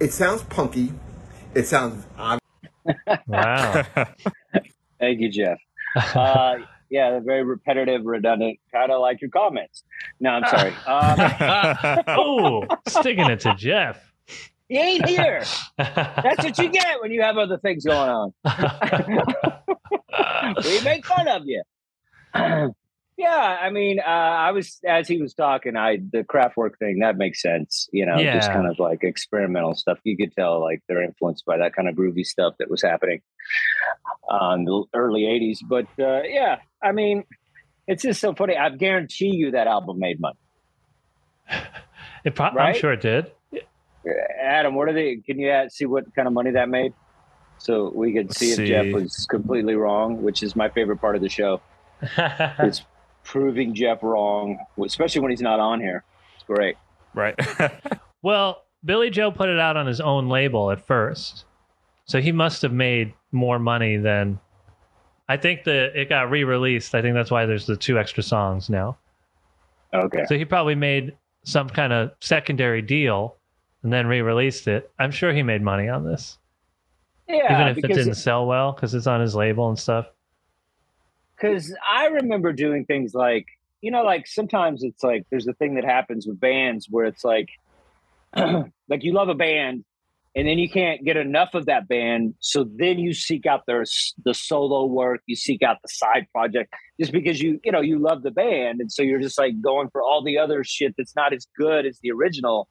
[0.00, 0.92] it sounds punky.
[1.54, 2.04] It sounds.
[3.28, 3.84] wow.
[4.98, 5.58] Thank you, Jeff.
[5.94, 6.56] Uh,
[6.92, 9.82] yeah, very repetitive, redundant, kind of like your comments.
[10.20, 10.74] No, I'm sorry.
[10.86, 14.12] Um, oh, sticking it to Jeff.
[14.68, 15.42] He ain't here.
[15.78, 18.34] That's what you get when you have other things going on.
[20.64, 21.62] we make fun of you.
[23.18, 27.16] yeah, I mean, uh, I was as he was talking, I the Kraftwerk thing that
[27.16, 27.88] makes sense.
[27.92, 28.34] You know, yeah.
[28.34, 29.98] just kind of like experimental stuff.
[30.04, 33.20] You could tell like they're influenced by that kind of groovy stuff that was happening
[34.28, 35.58] on the early 80s.
[35.68, 37.24] But uh, yeah, I mean,
[37.86, 38.56] it's just so funny.
[38.56, 40.38] I guarantee you that album made money.
[42.24, 42.72] It pro- right?
[42.72, 43.32] I'm sure it did.
[44.40, 45.16] Adam, what are they?
[45.16, 46.92] Can you add, see what kind of money that made?
[47.58, 51.16] So we could see, see, if Jeff was completely wrong, which is my favorite part
[51.16, 51.60] of the show.
[52.00, 52.82] it's
[53.24, 56.04] proving Jeff wrong, especially when he's not on here.
[56.34, 56.76] It's great.
[57.14, 57.38] Right.
[58.22, 61.44] well, Billie Joe put it out on his own label at first.
[62.04, 64.38] So he must have made more money than
[65.28, 66.94] I think that it got re-released.
[66.94, 68.98] I think that's why there's the two extra songs now.
[69.94, 70.24] Okay.
[70.26, 73.36] So he probably made some kind of secondary deal
[73.82, 74.90] and then re-released it.
[74.98, 76.38] I'm sure he made money on this.
[77.28, 80.06] Yeah, even if it didn't it, sell well because it's on his label and stuff.
[81.42, 83.46] Because I remember doing things like,
[83.80, 87.24] you know, like sometimes it's like there's a thing that happens with bands where it's
[87.24, 87.48] like,
[88.36, 89.84] like you love a band
[90.34, 93.84] and then you can't get enough of that band so then you seek out their
[94.24, 97.98] the solo work you seek out the side project just because you you know you
[97.98, 101.14] love the band and so you're just like going for all the other shit that's
[101.14, 102.68] not as good as the original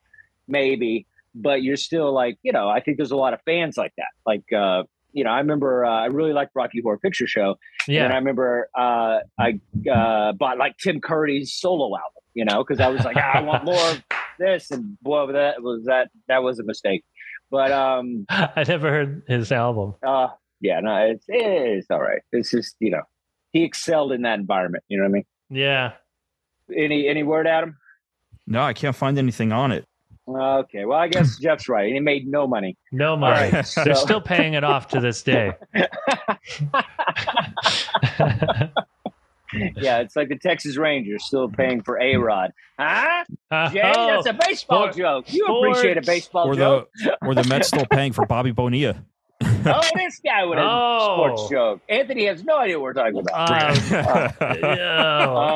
[0.47, 1.05] maybe
[1.35, 4.09] but you're still like you know i think there's a lot of fans like that
[4.25, 7.55] like uh you know, I remember uh, I really liked Rocky Horror Picture Show.
[7.87, 8.05] Yeah.
[8.05, 9.59] And I remember uh, I
[9.91, 13.41] uh, bought like Tim Curry's solo album, you know, because I was like, ah, I
[13.41, 14.03] want more of
[14.39, 14.71] this.
[14.71, 17.03] And boy, that was that that was a mistake.
[17.49, 19.95] But um, I never heard his album.
[20.05, 22.21] Uh, yeah, no, it's it's all right.
[22.31, 23.03] It's just you know,
[23.51, 24.83] he excelled in that environment.
[24.87, 25.25] You know what I mean?
[25.49, 25.93] Yeah.
[26.75, 27.77] Any any word, Adam?
[28.47, 29.85] No, I can't find anything on it.
[30.27, 31.91] Okay, well, I guess Jeff's right.
[31.91, 32.77] He made no money.
[32.91, 33.51] No money.
[33.51, 33.83] Right, so.
[33.83, 35.53] They're still paying it off to this day.
[39.75, 42.51] yeah, it's like the Texas Rangers still paying for A Rod.
[42.79, 43.25] Huh?
[43.71, 44.97] Jay, that's a baseball Sports.
[44.97, 45.33] joke.
[45.33, 46.89] You appreciate a baseball or joke.
[47.03, 49.03] The, or the Mets still paying for Bobby Bonilla.
[49.43, 51.15] oh, this guy with a oh.
[51.15, 51.81] sports joke.
[51.89, 53.51] Anthony has no idea what we're talking about.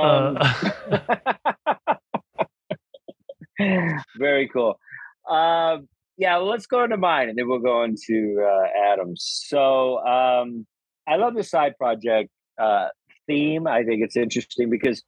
[0.07, 0.37] Um,
[1.87, 1.94] um,
[4.17, 4.79] very cool.
[5.29, 5.87] Um,
[6.17, 9.43] yeah, well, let's go into mine and then we'll go into uh, Adams.
[9.47, 10.65] So um,
[11.07, 12.29] I love the side project.
[12.57, 12.87] Uh,
[13.27, 13.67] theme.
[13.67, 15.03] I think it's interesting because,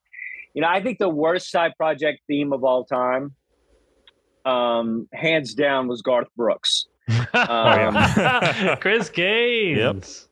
[0.53, 3.35] you know, I think the worst side project theme of all time,
[4.45, 6.85] um, hands down, was Garth Brooks.
[7.33, 7.95] Um,
[8.81, 10.27] Chris Gaines.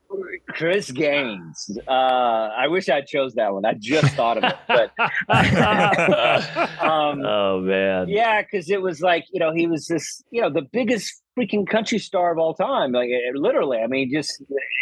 [0.50, 1.78] Chris Gaines.
[1.88, 3.66] Uh, I wish I chose that one.
[3.66, 4.92] I just thought of it, but
[6.84, 10.50] um, oh man, yeah, because it was like you know he was this you know
[10.50, 13.80] the biggest freaking country star of all time, like eh, literally.
[13.80, 14.42] I mean, just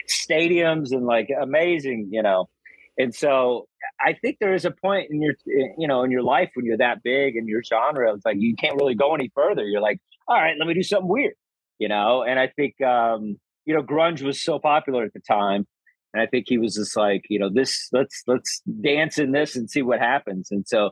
[0.10, 2.50] stadiums and like amazing, you know.
[2.98, 3.68] And so
[4.00, 5.34] I think there is a point in your
[5.78, 8.56] you know in your life when you're that big in your genre, it's like you
[8.56, 9.64] can't really go any further.
[9.64, 11.34] You're like, all right, let me do something weird,
[11.80, 12.24] you know.
[12.24, 15.68] And I think um, you know, grunge was so popular at the time.
[16.14, 19.56] And I think he was just like, you know, this let's let's dance in this
[19.56, 20.50] and see what happens.
[20.52, 20.92] And so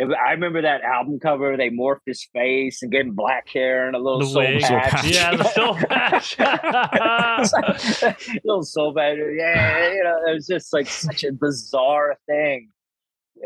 [0.00, 1.56] I remember that album cover.
[1.56, 4.62] They morphed his face and gave him black hair and a little the soul wig.
[4.62, 5.04] patch.
[5.12, 6.38] Yeah, the soul patch.
[8.44, 9.16] little soul patch.
[9.36, 12.70] Yeah, you know, it was just like such a bizarre thing.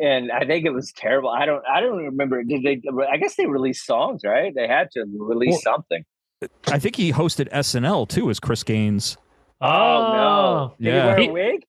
[0.01, 1.29] And I think it was terrible.
[1.31, 1.63] I don't.
[1.71, 2.43] I don't remember.
[2.43, 2.81] Did they?
[3.11, 4.53] I guess they released songs, right?
[4.55, 6.05] They had to release Well, something.
[6.68, 9.16] I think he hosted SNL too as Chris Gaines.
[9.61, 10.74] Oh, no!
[10.81, 11.16] Did Yeah.
[11.16, 11.64] he He- wear a wig?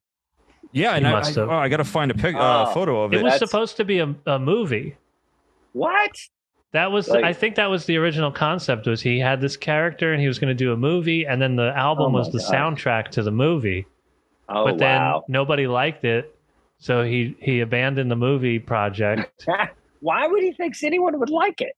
[0.71, 1.49] Yeah, and He I, must I, have.
[1.49, 2.73] oh, I got to find a pic, uh, Oh.
[2.73, 3.23] photo of It it.
[3.23, 4.95] was That's- supposed to be a, a movie.
[5.73, 6.11] What?
[6.71, 8.87] That was, Like- I think, that was the original concept.
[8.87, 11.55] Was he had this character and he was going to do a movie, and then
[11.55, 12.51] the album Oh was the God.
[12.77, 13.85] soundtrack to the movie.
[14.49, 15.23] Oh but then wow!
[15.27, 16.35] nobody liked it,
[16.79, 19.47] so he he abandoned the movie project.
[20.01, 21.75] Why would he think anyone would like it?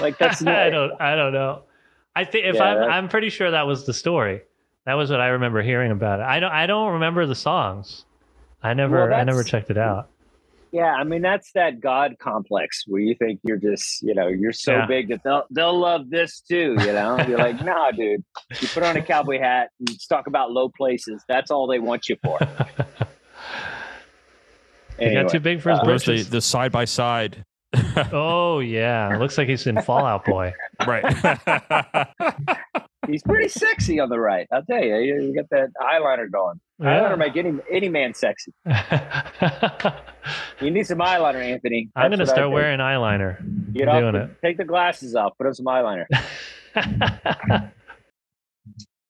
[0.00, 1.62] Like, that's I don't I don't know.
[2.18, 4.42] I think if Yeah, I'm that- I'm pretty sure that was the story.
[4.86, 6.24] That was what I remember hearing about it.
[6.24, 8.04] I don't I don't remember the songs.
[8.62, 10.08] I never Well, I never checked it out.
[10.72, 14.52] Yeah, I mean that's that God complex where you think you're just, you know, you're
[14.52, 14.86] so Yeah.
[14.86, 16.74] big that they'll they'll love this too.
[16.80, 18.24] You know, you're like, nah, dude.
[18.60, 21.24] You put on a cowboy hat and talk about low places.
[21.28, 22.38] That's all they want you for.
[24.98, 26.28] He got too big for his uh, britches.
[26.28, 27.44] the side by side?
[28.12, 30.52] Oh yeah, looks like he's in Fall Out Boy.
[30.86, 31.04] Right.
[33.08, 34.46] he's pretty sexy on the right.
[34.52, 36.60] I'll tell you, you, you got that eyeliner going.
[36.78, 37.00] Yeah.
[37.00, 38.52] Eyeliner make any any man sexy.
[40.60, 41.88] You need some eyeliner, Anthony.
[41.96, 43.38] I'm gonna start wearing eyeliner.
[43.72, 44.30] Get I'm off doing the- it.
[44.44, 45.32] Take the glasses off.
[45.38, 46.04] Put on some eyeliner.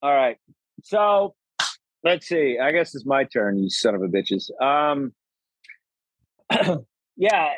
[0.02, 0.36] All right.
[0.82, 1.34] So
[2.04, 2.58] let's see.
[2.62, 4.50] I guess it's my turn, you son of a bitches.
[4.62, 5.12] Um
[7.16, 7.48] yeah,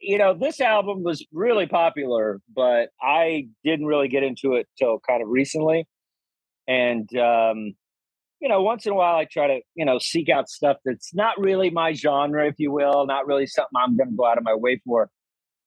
[0.00, 5.00] you know, this album was really popular, but I didn't really get into it till
[5.06, 5.86] kind of recently.
[6.68, 7.74] And um,
[8.40, 11.14] you know, once in a while I try to, you know, seek out stuff that's
[11.14, 14.44] not really my genre, if you will, not really something I'm gonna go out of
[14.44, 15.08] my way for.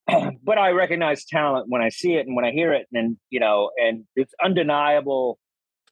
[0.43, 3.39] but I recognize talent when I see it and when I hear it, and you
[3.39, 5.39] know, and it's undeniable.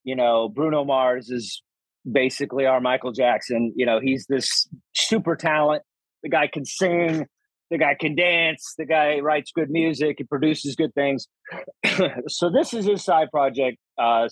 [0.04, 1.62] You know, Bruno Mars is
[2.10, 3.73] basically our Michael Jackson.
[3.76, 5.84] You know, he's this super talent.
[6.23, 7.28] The guy can sing,
[7.69, 11.27] the guy can dance, the guy writes good music, he produces good things.
[12.27, 14.27] so this is his side project, uh,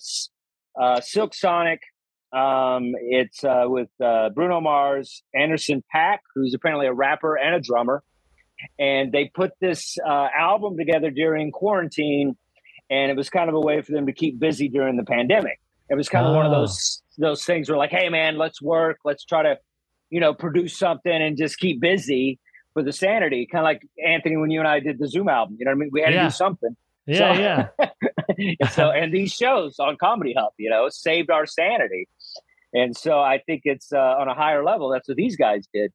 [0.80, 1.80] uh, Silk Sonic.
[2.32, 7.60] Um, it's uh, with uh, Bruno Mars, Anderson .Paak, who's apparently a rapper and a
[7.60, 8.02] drummer
[8.78, 12.36] and they put this uh, album together during quarantine
[12.88, 15.60] and it was kind of a way for them to keep busy during the pandemic
[15.90, 16.60] it was kind of one of Oh.
[16.60, 19.58] those those things where like hey man let's work let's try to
[20.10, 22.38] you know produce something and just keep busy
[22.76, 23.80] for the sanity kind of like
[24.14, 25.88] anthony when you and i did the zoom album you know what i mean?
[25.96, 26.76] We had to do something.
[27.06, 27.40] Yeah, So-
[28.38, 28.68] yeah.
[28.76, 32.02] so and these shows on comedy hub you know saved our sanity.
[32.74, 35.90] And so i think it's uh, on a higher level that's what these guys did.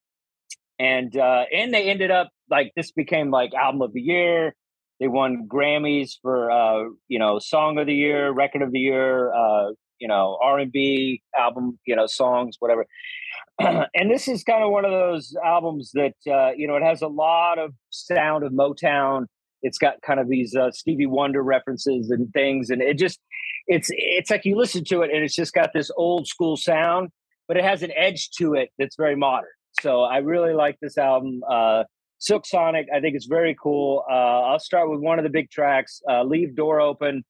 [0.80, 4.56] And uh and they ended up like this became like album of the year.
[5.00, 9.32] They won grammys for uh you know song of the year record of the year
[9.44, 9.68] uh
[10.02, 12.86] you know r&b album you know songs whatever
[13.60, 17.02] and this is kind of one of those albums that uh you know it has
[17.02, 19.26] a lot of sound of motown
[19.62, 23.20] it's got kind of these uh, Stevie Wonder references and things, and it just
[23.68, 27.10] it's it's like you listen to it and it's just got this old school sound,
[27.48, 29.50] but it has an edge to it that's very modern.
[29.82, 31.84] So I really like this album, uh,
[32.20, 32.88] Silk Sonic.
[32.94, 34.04] I think it's very cool.
[34.10, 37.24] Uh, I'll start with one of the big tracks, uh, "Leave Door Open,"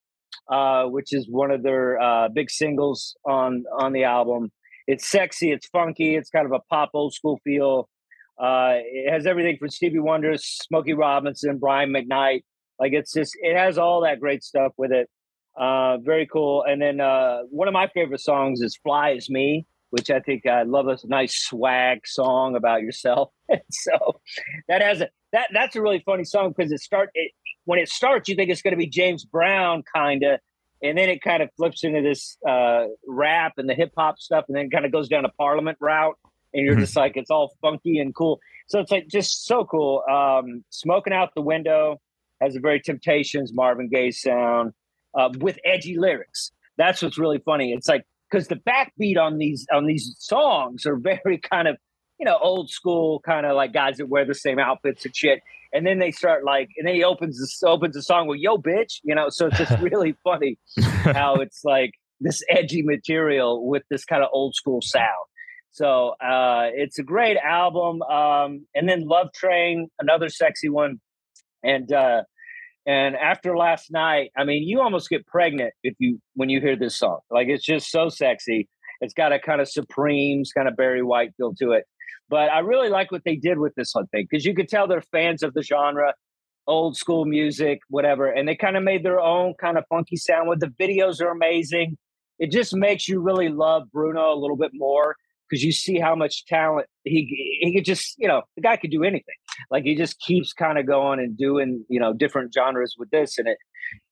[0.50, 4.52] uh, which is one of their uh, big singles on on the album.
[4.88, 7.90] It's sexy, it's funky, it's kind of a pop old school feel.
[8.40, 12.44] Uh, it has everything from Stevie Wonder, Smokey Robinson, Brian McKnight.
[12.80, 15.10] Like it's just it has all that great stuff with it.
[15.56, 16.64] Uh, very cool.
[16.64, 20.48] And then uh, one of my favorite songs is "Fly As Me," which I think
[20.48, 20.88] I love.
[20.88, 23.30] A nice swag song about yourself.
[23.70, 24.22] so
[24.68, 27.32] that has a that that's a really funny song because it start it,
[27.66, 30.40] when it starts, you think it's going to be James Brown kind of,
[30.82, 34.46] and then it kind of flips into this uh, rap and the hip hop stuff,
[34.48, 36.18] and then kind of goes down a Parliament route.
[36.54, 38.40] and you're just like it's all funky and cool.
[38.68, 40.04] So it's like just so cool.
[40.10, 41.98] Um, Smoking out the window
[42.42, 44.74] has a very Temptations Marvin Gaye sound
[45.18, 46.52] uh, with edgy lyrics.
[46.78, 47.74] That's what's really funny.
[47.74, 51.78] It's like because the backbeat on these on these songs are very kind of
[52.20, 55.42] you know old school kind of like guys that wear the same outfits and shit
[55.74, 58.58] and then they start like and then he opens this opens the song with yo
[58.58, 59.28] bitch you know?
[59.30, 60.58] So it's just really funny
[61.04, 65.08] how it's like this edgy material with this kind of old school sound.
[65.72, 71.00] So uh it's a great album um and then love train another sexy one.
[71.64, 72.24] And uh
[72.86, 76.76] and after last night i mean you almost get pregnant if you when you hear
[76.76, 77.20] this song.
[77.30, 78.68] Like it's just so sexy.
[79.04, 81.86] It's got a kind of supremes kind of barry white feel to it
[82.32, 84.88] but I really like what they did with this one thing because you could tell
[84.88, 86.14] they're fans of the genre,
[86.66, 88.28] old school music, whatever.
[88.32, 91.30] And they kind of made their own kind of funky sound with the videos are
[91.30, 91.98] amazing.
[92.40, 95.18] It just makes you really love Bruno a little bit more
[95.50, 98.92] because you see how much talent he he could just you know the guy could
[98.92, 99.36] do anything
[99.70, 103.38] like he just keeps kind of going and doing you know different genres with this
[103.38, 103.58] and it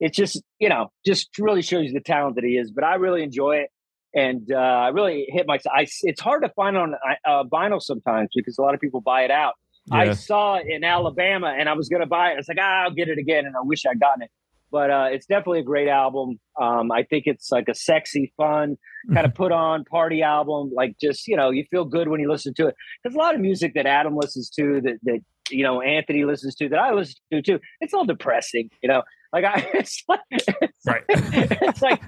[0.01, 2.95] it just you know just really shows you the talent that he is but i
[2.95, 3.69] really enjoy it
[4.13, 5.59] and uh, I really hit my.
[5.73, 6.95] I, it's hard to find on
[7.25, 9.53] uh, vinyl sometimes because a lot of people buy it out.
[9.85, 9.97] Yeah.
[9.97, 12.33] I saw it in Alabama and I was going to buy it.
[12.33, 14.31] I was like, ah, I'll get it again, and I wish I'd gotten it.
[14.71, 16.39] But uh, it's definitely a great album.
[16.59, 18.77] Um, I think it's like a sexy, fun,
[19.11, 20.71] kind of put on party album.
[20.73, 22.75] Like just you know, you feel good when you listen to it.
[23.03, 26.55] There's a lot of music that Adam listens to that that you know Anthony listens
[26.55, 27.59] to that I listen to too.
[27.81, 29.03] It's all depressing, you know.
[29.31, 30.47] Like I, it's like, it's,
[30.87, 31.03] right.
[31.09, 32.01] it's like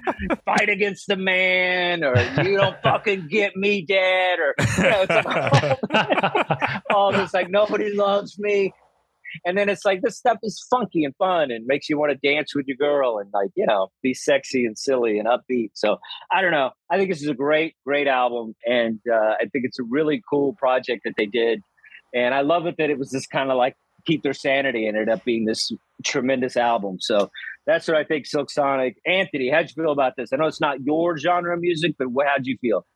[0.44, 5.26] fight against the man, or you don't fucking get me, dad, or you know, it's
[5.26, 5.78] like
[6.50, 8.72] all, all this like nobody loves me,
[9.44, 12.28] and then it's like this stuff is funky and fun and makes you want to
[12.28, 15.70] dance with your girl and like you know be sexy and silly and upbeat.
[15.74, 15.98] So
[16.30, 16.70] I don't know.
[16.90, 20.22] I think this is a great, great album, and uh, I think it's a really
[20.28, 21.60] cool project that they did.
[22.14, 23.74] And I love it that it was this kind of like
[24.06, 25.70] keep their sanity and ended up being this
[26.02, 26.98] tremendous album.
[27.00, 27.30] So
[27.66, 28.96] that's what I think Silk Sonic.
[29.06, 30.30] Anthony, how'd you feel about this?
[30.32, 32.86] I know it's not your genre of music, but how'd you feel?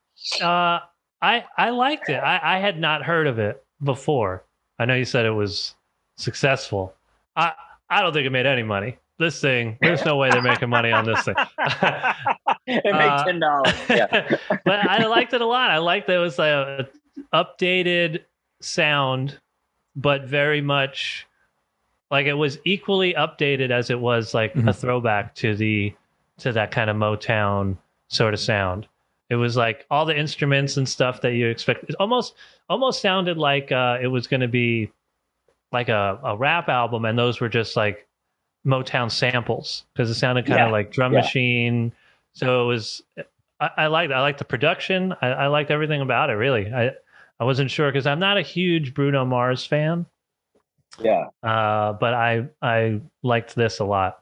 [0.41, 0.81] Uh,
[1.23, 2.17] I I liked it.
[2.17, 4.45] I, I had not heard of it before.
[4.79, 5.75] I know you said it was
[6.17, 6.95] successful.
[7.35, 7.53] I
[7.89, 8.99] I don't think it made any money.
[9.19, 11.35] This thing, there's no way they're making money on this thing.
[12.67, 13.75] it made uh, ten dollars.
[13.89, 14.37] Yeah.
[14.65, 15.71] but I liked it a lot.
[15.71, 16.89] I liked that it was a
[17.33, 18.25] updated
[18.61, 19.39] sound
[19.97, 21.27] but very much
[22.11, 24.69] like it was equally updated as it was like mm-hmm.
[24.69, 25.95] a throwback to the
[26.39, 27.77] to that kind of Motown
[28.09, 28.87] sort of sound.
[29.29, 31.85] It was like all the instruments and stuff that you expect.
[31.85, 32.35] It almost
[32.69, 34.93] almost sounded like uh, it was going to be
[35.73, 38.07] like a, a rap album, and those were just like
[38.65, 40.73] Motown samples because it sounded kind of yeah.
[40.73, 41.21] like drum yeah.
[41.21, 41.93] machine.
[42.35, 43.03] So it was.
[43.59, 45.15] I, I liked I liked the production.
[45.23, 46.35] I, I liked everything about it.
[46.35, 46.93] Really, I
[47.41, 50.07] I wasn't sure because I'm not a huge Bruno Mars fan.
[51.01, 51.27] Yeah.
[51.43, 54.19] Uh, but I I liked this a lot.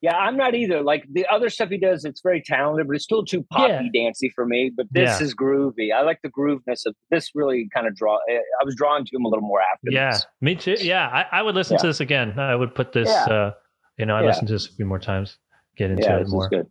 [0.00, 0.82] Yeah, I'm not either.
[0.82, 4.04] Like the other stuff he does, it's very talented, but it's still too poppy, yeah.
[4.04, 4.70] dancey for me.
[4.76, 5.24] But this yeah.
[5.24, 5.94] is groovy.
[5.96, 7.30] I like the grooveness of this.
[7.34, 8.18] Really, kind of draw.
[8.30, 9.90] Eh, I was drawn to him a little more after.
[9.90, 10.26] Yeah, this.
[10.42, 10.76] me too.
[10.78, 11.82] Yeah, I, I would listen yeah.
[11.82, 12.38] to this again.
[12.38, 13.08] I would put this.
[13.08, 13.52] Uh,
[13.96, 15.38] you know, I listened to this a few more times.
[15.76, 16.48] Get into it more.
[16.50, 16.66] Good.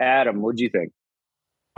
[0.00, 0.92] Adam, what do you think?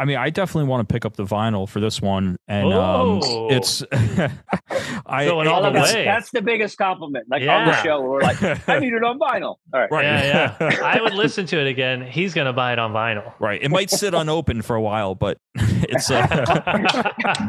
[0.00, 3.20] I mean, I definitely want to pick up the vinyl for this one, and um,
[3.22, 3.84] it's.
[3.92, 6.06] I Going all the way.
[6.06, 7.26] That's the biggest compliment.
[7.28, 7.58] Like yeah.
[7.58, 9.42] on the show, we're like, I need it on vinyl.
[9.42, 10.04] All right, right.
[10.04, 10.76] yeah, yeah.
[10.82, 12.00] I would listen to it again.
[12.00, 13.34] He's gonna buy it on vinyl.
[13.38, 13.62] Right.
[13.62, 16.10] It might sit unopened for a while, but it's.
[16.10, 16.26] Uh...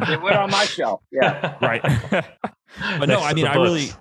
[0.10, 1.02] it went on my shelf.
[1.10, 1.56] Yeah.
[1.62, 1.82] Right.
[3.00, 3.92] but no, I mean, I really.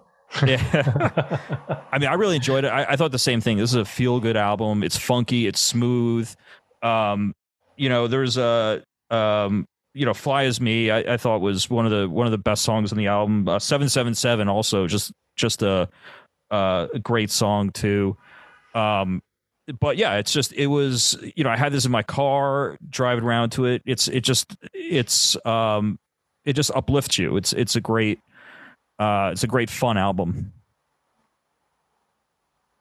[0.44, 1.84] yeah.
[1.92, 2.68] I mean, I really enjoyed it.
[2.68, 3.59] I, I, thought the same thing.
[3.59, 4.82] This is a feel good album.
[4.82, 5.46] It's funky.
[5.46, 6.34] It's smooth.
[6.82, 7.34] Um,
[7.80, 11.86] you know, there's a um, you know, "Fly as Me." I, I, thought was one
[11.86, 13.48] of the one of the best songs on the album.
[13.48, 15.88] Uh, Seven Seven Seven also just just a,
[16.50, 18.18] a great song too.
[18.74, 19.22] Um,
[19.80, 23.24] but yeah, it's just it was you know I had this in my car driving
[23.24, 23.80] around to it.
[23.86, 25.98] It's it just it's um
[26.44, 27.38] it just uplifts you.
[27.38, 28.20] It's it's a great
[28.98, 30.52] uh it's a great fun album.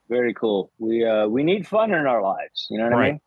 [0.09, 0.71] Very cool.
[0.77, 2.67] We uh we need fun in our lives.
[2.69, 3.07] You know what right.
[3.07, 3.21] I mean?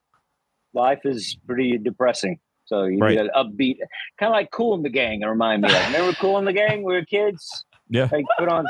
[0.74, 2.38] Life is pretty depressing.
[2.64, 3.10] So you right.
[3.10, 3.76] need an upbeat,
[4.18, 5.22] kind of like Kool and the Gang.
[5.22, 5.86] It remind me of.
[5.86, 6.82] Remember Kool and the Gang?
[6.82, 7.64] We were kids.
[7.88, 8.08] Yeah.
[8.10, 8.64] Like put on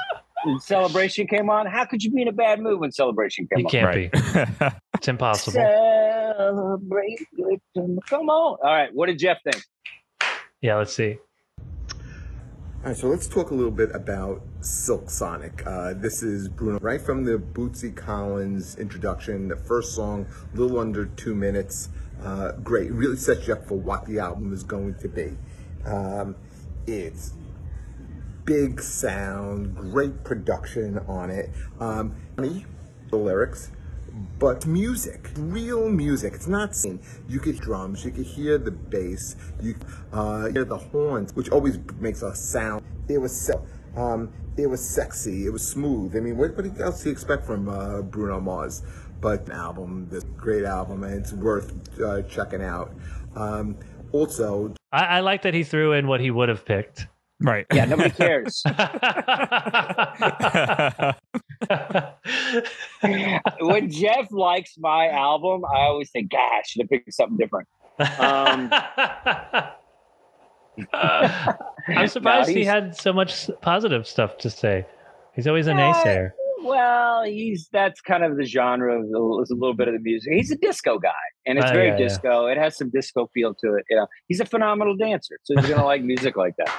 [0.61, 1.67] Celebration came on.
[1.67, 3.95] How could you be in a bad mood when Celebration came you on?
[3.95, 4.71] You can't right.
[4.71, 4.77] be.
[4.95, 5.61] it's impossible.
[5.61, 7.21] Celebrate.
[8.09, 8.59] Come on.
[8.59, 8.93] All right.
[8.93, 9.63] What did Jeff think?
[10.61, 11.19] Yeah, let's see.
[12.83, 15.65] All right, so let's talk a little bit about Silk Sonic.
[15.65, 21.07] Uh, this is Bruno, right from the Bootsy Collins introduction, the first song, little under
[21.07, 21.91] two minutes.
[22.21, 25.37] Uh, great, it really sets you up for what the album is going to be.
[25.85, 26.35] Um,
[26.89, 27.35] it's
[28.45, 31.51] big sound, great production on it.
[31.79, 33.71] Um, the lyrics,
[34.39, 36.35] but music, real music.
[36.35, 37.01] It's not seen.
[37.29, 39.77] You hear drums, you could hear the bass, you
[40.13, 42.85] uh, hear the horns, which always makes a sound.
[43.09, 43.51] It was
[43.97, 45.47] um, it was sexy.
[45.47, 46.17] It was smooth.
[46.17, 48.83] I mean, what, what else do you expect from uh, Bruno Mars?
[49.21, 52.93] But album, this great album, and it's worth uh, checking out.
[53.37, 53.77] Um,
[54.11, 57.07] also, I, I like that he threw in what he would have picked.
[57.43, 57.67] Right.
[57.73, 58.63] Yeah, nobody cares.
[63.61, 67.69] when Jeff likes my album, I always think, gosh, I should have picked something different.
[68.19, 68.73] Um,
[71.89, 74.87] I'm surprised No, he had so much positive stuff to say.
[75.35, 75.93] He's always a Yeah.
[75.93, 76.31] naysayer.
[76.63, 80.33] Well, he's that's kind of the genre of the, a little bit of the music.
[80.33, 81.11] He's a disco guy,
[81.47, 81.99] and it's Ah, very yeah, yeah.
[82.09, 82.47] disco.
[82.47, 83.85] It has some disco feel to it.
[83.91, 86.71] You know, he's a phenomenal dancer, so he's gonna like music like that.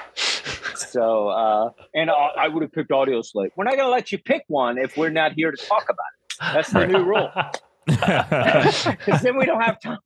[0.76, 3.50] So, uh, and I, I would have picked Audioslave.
[3.56, 6.54] We're not gonna let you pick one if we're not here to talk about it.
[6.54, 7.30] That's the new rule.
[7.86, 9.98] Because then we don't have time.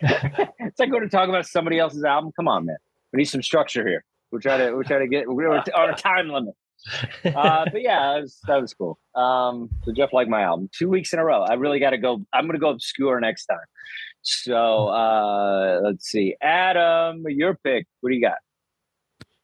[0.00, 2.30] it's like going to talk about somebody else's album.
[2.36, 2.76] Come on, man.
[3.12, 4.04] We need some structure here.
[4.30, 6.54] We're trying to we're trying to get we're on a time limit.
[7.24, 8.98] Uh, but yeah, that was, that was cool.
[9.14, 11.42] Um, so Jeff liked my album two weeks in a row.
[11.42, 12.24] I really got to go.
[12.32, 13.58] I'm going to go obscure next time.
[14.22, 17.86] So uh, let's see, Adam, your pick.
[18.00, 18.38] What do you got?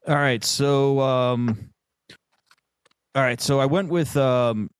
[0.08, 1.70] All right, so um,
[3.14, 4.70] all right, so I went with um,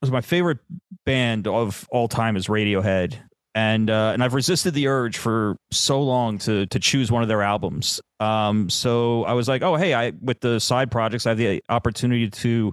[0.00, 0.58] was my favorite
[1.04, 3.18] band of all time is Radiohead,
[3.58, 7.28] and uh, and I've resisted the urge for so long to to choose one of
[7.28, 8.00] their albums.
[8.20, 11.62] Um, so I was like, oh hey, I with the side projects, I have the
[11.68, 12.72] opportunity to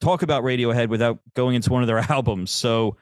[0.00, 2.50] talk about Radiohead without going into one of their albums.
[2.52, 2.96] So.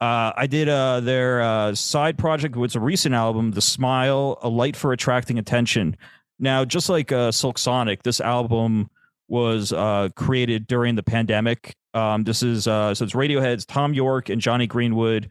[0.00, 4.38] Uh, I did uh, their uh, side project, which is a recent album, "The Smile:
[4.42, 5.96] A Light for Attracting Attention."
[6.38, 8.90] Now, just like uh, Silk Sonic, this album
[9.26, 11.74] was uh, created during the pandemic.
[11.94, 15.28] Um, this is so it's Radiohead's Thom Yorke and Jonny Greenwood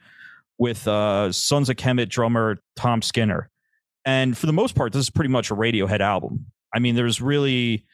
[0.57, 3.49] with uh, Sons of Kemet drummer Tom Skinner.
[4.05, 6.47] And for the most part, this is pretty much a Radiohead album.
[6.73, 7.85] I mean, there's really,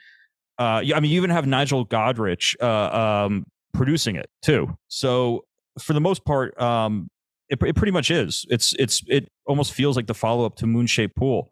[0.59, 4.77] uh, I mean, you even have Nigel Godrich uh, um, producing it too.
[4.87, 5.45] So
[5.79, 7.09] for the most part, um,
[7.49, 8.45] it, it pretty much is.
[8.49, 11.51] It's it's it almost feels like the follow up to Moon Shaped Pool,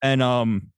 [0.00, 0.70] and um,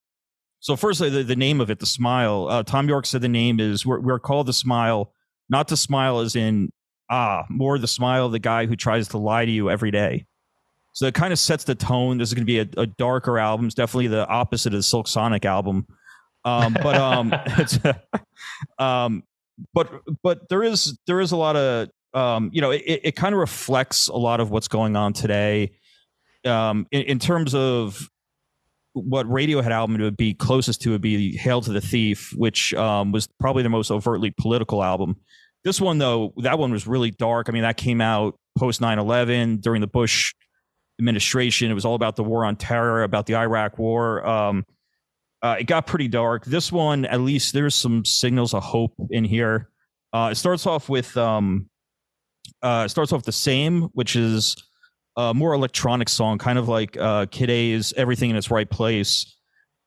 [0.61, 2.49] so firstly, the, the name of it, the smile.
[2.49, 5.13] Uh, Thom Yorke said the name is we're, we're called the smile,
[5.49, 6.71] not the smile as in
[7.11, 10.27] ah, more the smile of the guy who tries to lie to you every day.
[10.93, 12.19] So it kind of sets the tone.
[12.19, 13.67] This is going to be a, a darker album.
[13.67, 15.87] It's definitely the opposite of the Silk Sonic album.
[16.45, 17.79] Um, but um, it's,
[18.79, 19.23] um,
[19.75, 19.91] but
[20.23, 23.41] but there is there is a lot of um, you know it, it kind of
[23.41, 25.73] reflects a lot of what's going on today
[26.47, 28.09] um, in, in terms of
[28.93, 33.13] what Radiohead album would be closest to would be Hail to the Thief, which um,
[33.13, 35.17] was probably the most overtly political album.
[35.67, 37.49] This one, though, that one was really dark.
[37.49, 40.33] I mean, that came out post 9 11 during the Bush
[41.01, 41.73] administration.
[41.73, 44.25] It was all about the war on terror, about the Iraq war.
[44.25, 44.65] Um,
[45.43, 46.45] uh, it got pretty dark.
[46.45, 49.69] This one, at least, there's some signals of hope in here.
[50.13, 51.69] Uh, it starts off with um,
[52.63, 54.55] uh, starts off the same, which is
[55.17, 59.37] a more electronic song, kind of like uh, Kid A's "Everything in Its Right Place,"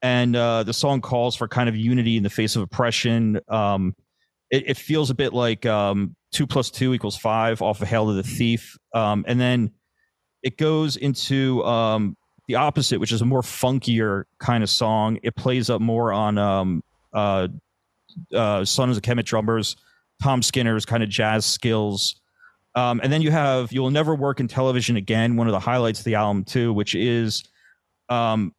[0.02, 3.40] and uh, the song calls for kind of unity in the face of oppression.
[3.48, 3.96] Um,
[4.52, 8.08] it, it feels a bit like um, two plus two equals five off of "Hail
[8.08, 9.72] to the Thief," um, and then
[10.44, 12.16] it goes into um,
[12.48, 15.20] the opposite, which is a more funkier kind of song.
[15.24, 16.84] It plays up more on um,
[17.14, 17.48] uh,
[18.34, 19.76] uh, Sons of Kemet drummers,
[20.22, 22.16] Tom Skinner's kind of jazz skills.
[22.76, 26.00] Um, and then you have You'll Never Work in Television Again, one of the highlights
[26.00, 27.44] of the album, too, which is
[28.10, 28.54] um,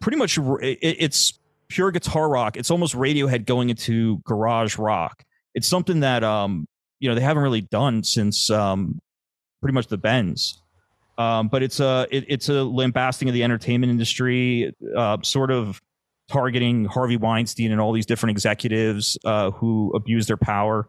[0.00, 1.38] pretty much it, it's
[1.68, 2.56] pure guitar rock.
[2.56, 5.24] It's almost Radiohead going into garage rock.
[5.54, 6.66] It's something that um,
[7.00, 9.00] you know they haven't really done since um,
[9.60, 10.60] pretty much the Bends.
[11.18, 15.80] Um, but it's a it, it's a lambasting of the entertainment industry, uh, sort of
[16.28, 20.88] targeting Harvey Weinstein and all these different executives uh, who abuse their power.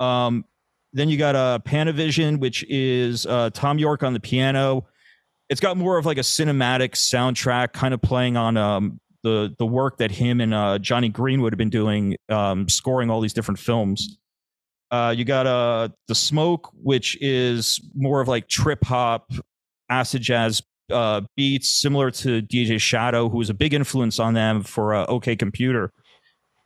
[0.00, 0.44] Um,
[0.92, 4.86] then you got uh, Panavision, which is uh, Thom Yorke on the piano.
[5.48, 9.66] It's got more of like a cinematic soundtrack, kind of playing on um, the the
[9.66, 13.58] work that him and uh, Jonny Greenwood have been doing, um, scoring all these different
[13.58, 14.18] films.
[14.90, 19.32] Uh, you got uh, the Smoke, which is more of like trip hop,
[19.88, 24.62] acid jazz uh, beats, similar to DJ Shadow, who was a big influence on them
[24.62, 25.90] for uh, OK Computer.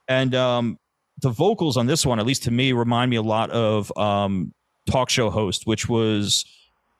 [0.08, 0.78] And um,
[1.22, 4.52] the vocals on this one, at least to me, remind me a lot of um,
[4.90, 6.44] Talk Show Host, which was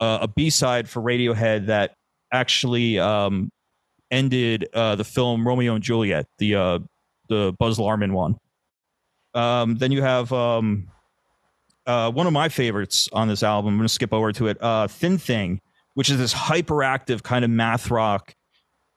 [0.01, 1.95] uh, a B side for Radiohead that
[2.33, 3.51] actually um,
[4.11, 6.79] ended uh, the film Romeo and Juliet, the uh,
[7.29, 8.37] the Baz Luhrmann one.
[9.35, 10.89] Um, then you have um,
[11.87, 13.75] uh, one of my favorites on this album.
[13.75, 14.63] I'm going to skip over to it.
[14.63, 15.61] Uh, Thin Thing,
[15.95, 18.35] which is this hyperactive kind of math rock.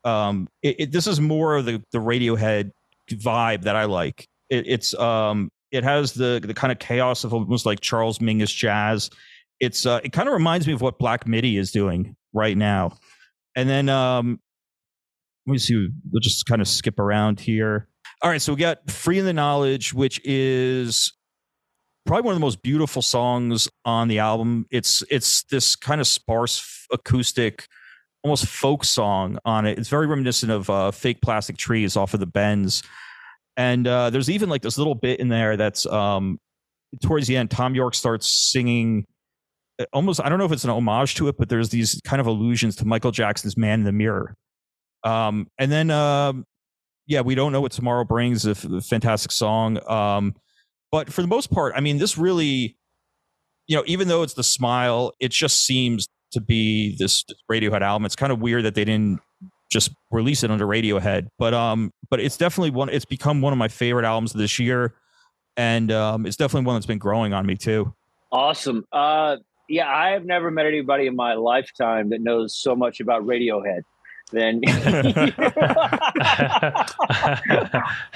[0.04, 2.72] Um, it, it, this is more of the the Radiohead
[3.10, 4.28] vibe that I like.
[4.50, 8.56] It, it's um, it has the the kind of chaos of almost like Charles Mingus
[8.56, 9.10] jazz.
[9.60, 12.98] It's uh, it kind of reminds me of what Black MIDI is doing right now.
[13.56, 14.40] And then um,
[15.50, 15.90] let me see.
[16.12, 17.88] We'll just kind of skip around here.
[18.22, 21.12] All right, so we got "Free in the Knowledge," which is
[22.06, 24.68] probably one of the most beautiful songs on the album.
[24.70, 27.66] It's it's this kind of sparse acoustic,
[28.24, 29.80] almost folk song on it.
[29.80, 32.84] It's very reminiscent of uh, "Fake Plastic Trees" off of the Bends,
[33.58, 36.40] and uh, there's even like this little bit in there that's um,
[37.02, 37.50] towards the end.
[37.50, 39.06] Thom Yorke starts singing.
[39.80, 42.20] uh, Almost, I don't know if it's an homage to it, but there's these kind
[42.20, 44.36] of allusions to Michael Jackson's "Man in the Mirror."
[45.04, 46.46] Um, and then um,
[47.08, 48.46] yeah, we don't know what tomorrow brings.
[48.46, 49.80] A, fantastic song.
[49.90, 50.36] Um,
[50.92, 52.78] but for the most part, I mean, this really,
[53.68, 57.82] you know, even though it's the smile, it just seems to be this, this Radiohead
[57.82, 58.06] album.
[58.06, 59.20] It's kind of weird that they didn't
[59.72, 62.90] just release it under Radiohead, but um, but it's definitely one.
[62.90, 64.96] It's become one of my favorite albums this year,
[65.58, 67.94] and um, it's definitely one that's been growing on me too.
[68.32, 68.86] Awesome.
[68.92, 69.38] Uh,
[69.68, 73.82] yeah, I have never met anybody in my lifetime that knows so much about Radiohead.
[74.32, 74.62] Then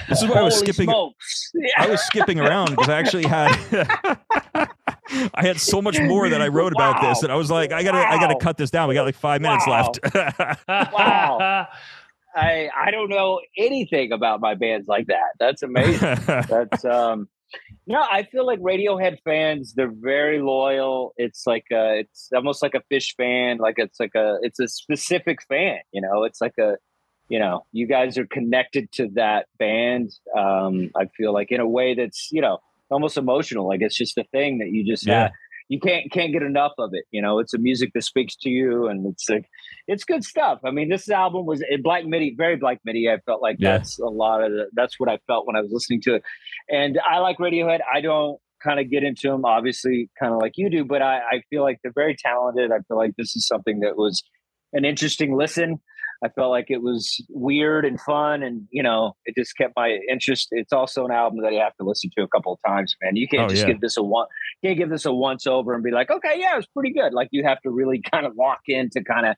[0.08, 0.86] This is why I was Holy skipping.
[0.88, 1.52] Smokes.
[1.76, 3.50] I was skipping around because I actually had
[5.34, 7.24] I had so much more that I wrote about this, Wow.
[7.24, 8.88] and I was like, I gotta, I gotta cut this down.
[8.88, 9.92] We got like five minutes Wow.
[9.92, 9.98] left.
[10.92, 11.68] Wow.
[12.36, 15.32] I I don't know anything about my bands like that.
[15.38, 16.18] That's amazing.
[16.26, 17.28] That's um
[17.86, 21.12] no, I feel like Radiohead fans, they're very loyal.
[21.16, 24.68] It's like a, it's almost like a Phish fan, like it's like a it's a
[24.68, 26.24] specific fan, you know.
[26.24, 26.76] It's like a
[27.30, 30.10] you know, you guys are connected to that band.
[30.36, 32.58] Um, I feel like in a way that's, you know,
[32.90, 33.66] almost emotional.
[33.66, 35.22] Like it's just a thing that you just Yeah.
[35.22, 35.32] have
[35.68, 37.04] you can't can't get enough of it.
[37.10, 39.46] You know, it's a music that speaks to you, and it's like
[39.86, 40.60] it's good stuff.
[40.64, 43.08] I mean, this album was Black MIDI, very Black MIDI.
[43.10, 43.78] I felt like Yeah.
[43.78, 46.22] that's a lot of the, that's what I felt when I was listening to it.
[46.70, 47.80] And I like Radiohead.
[47.92, 51.18] I don't kind of get into them, obviously, kind of like you do, but I,
[51.18, 52.70] I feel like they're very talented.
[52.72, 54.22] I feel like this is something that was
[54.72, 55.80] an interesting listen.
[56.22, 59.98] I felt like it was weird and fun, and you know, it just kept my
[60.10, 60.48] interest.
[60.52, 63.16] It's also an album that you have to listen to a couple of times, man.
[63.16, 63.72] You can't Oh, just yeah.
[63.72, 64.26] give this a one.
[64.64, 67.12] Can't give this a once over and be like, okay, yeah, it was pretty good.
[67.12, 69.36] Like you have to really kind of lock in to kind of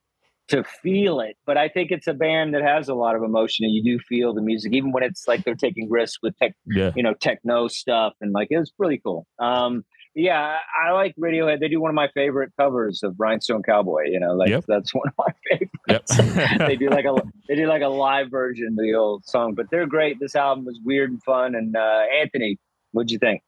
[0.49, 1.37] to feel it.
[1.45, 3.99] But I think it's a band that has a lot of emotion, and you do
[4.09, 7.15] feel the music, even when it's like they're taking risks with tech, yeah, you know,
[7.15, 9.27] techno stuff, and like it was really cool.
[9.41, 9.85] Um,
[10.17, 11.61] yeah, I I like Radiohead.
[11.61, 14.05] They do one of my favorite covers of Rhinestone Cowboy.
[14.07, 14.65] You know, like Yep.
[14.67, 15.33] that's one of my
[15.87, 16.19] favorites.
[16.19, 16.59] yep.
[16.67, 17.15] they do like a
[17.49, 20.19] they do like a live version of the old song, but they're great.
[20.19, 21.55] This album was weird and fun.
[21.55, 22.59] And uh, Anthony,
[22.93, 23.43] what'd you think?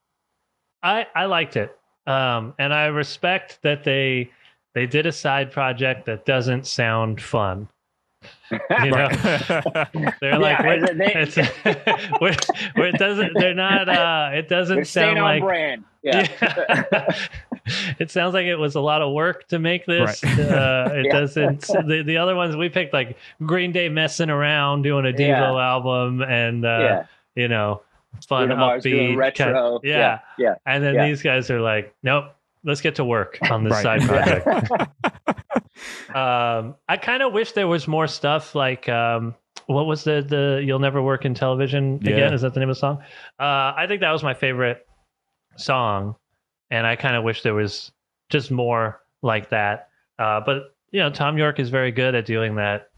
[0.82, 4.30] I I liked it, um, and I respect that they
[4.74, 7.68] they did a side project that doesn't sound fun.
[8.50, 9.08] You know,
[10.20, 11.36] they're like Yeah, we're- they- it's,
[12.20, 12.34] we're,
[12.76, 13.34] we're- it doesn't.
[13.34, 13.88] They're not.
[13.88, 15.42] Uh, it doesn't sound like.
[15.42, 15.84] brand.
[16.02, 16.26] Yeah.
[16.40, 17.14] Yeah.
[17.98, 20.22] it sounds like it was a lot of work to make this.
[20.22, 20.38] Right.
[20.40, 21.12] Uh, it Yeah.
[21.20, 21.60] doesn't.
[21.60, 26.22] The, the other ones we picked, like Green Day, messing around, doing a Devo album,
[26.22, 27.02] and uh,
[27.34, 27.82] you know,
[28.26, 29.80] fun, Bruno Mars doing upbeat, kind- retro.
[29.84, 30.20] yeah.
[30.38, 30.54] Yeah.
[30.66, 32.32] And then these guys are like, nope,
[32.64, 34.00] let's get to work on this Right.
[34.00, 34.46] side project.
[36.14, 39.34] um, I kind of wish there was more stuff like, um,
[39.66, 42.18] what was the the "You'll Never Work in Television" again?
[42.18, 42.32] Yeah.
[42.32, 42.98] Is that the name of the song?
[43.38, 44.86] Uh, I think that was my favorite
[45.56, 46.16] song,
[46.70, 47.92] and I kind of wish there was
[48.30, 49.88] just more like that.
[50.18, 52.90] Uh, but you know, Thom Yorke is very good at doing that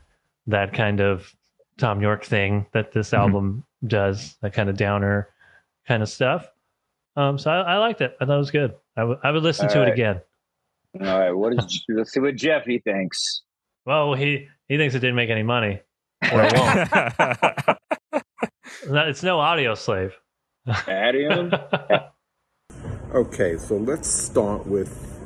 [0.47, 1.35] that kind of
[1.79, 3.19] Thom Yorke thing that this Mhm.
[3.19, 5.29] album does, that kind of downer
[5.89, 6.47] kind of stuff.
[7.17, 8.17] Um, so I, I liked it.
[8.21, 8.75] I thought it was good.
[8.97, 9.89] I would- I would listen All to right.
[9.89, 10.21] it again.
[11.01, 11.31] All right.
[11.33, 11.85] What is?
[11.89, 13.43] Let's see what Jeffy thinks.
[13.87, 15.81] Well, he he thinks it didn't make any money.
[16.33, 17.79] Or it won't.
[18.83, 20.13] It's no Audioslave.
[20.67, 21.53] Adium.
[23.13, 25.21] Okay, so let's start with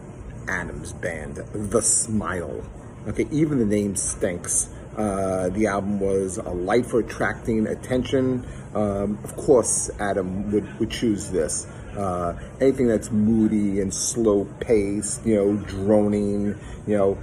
[0.48, 2.62] Adam's band, The Smile.
[3.06, 4.70] Okay, even the name stinks.
[4.96, 8.46] Uh, the album was a light for attracting attention.
[8.74, 11.66] Um, of course, Adam would, would choose this.
[11.96, 17.18] Uh, anything that's moody and slow paced, you know, droning, you know,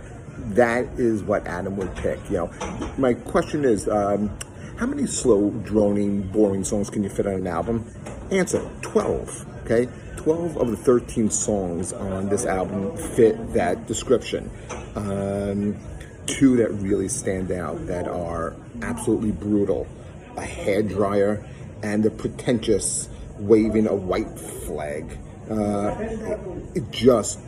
[0.54, 2.20] that is what Adam would pick.
[2.30, 4.38] You know, my question is, um,
[4.78, 7.86] how many slow, droning, boring songs can you fit on an album?
[8.32, 9.46] Answer: twelve.
[9.66, 14.50] Okay, twelve of the thirteen songs on this album fit that description.
[14.96, 15.78] Um,
[16.26, 19.88] two that really stand out that are absolutely brutal:
[20.38, 21.46] a hair dryer
[21.84, 25.18] and the pretentious waving a white flag.
[25.50, 25.96] Uh,
[26.92, 27.40] just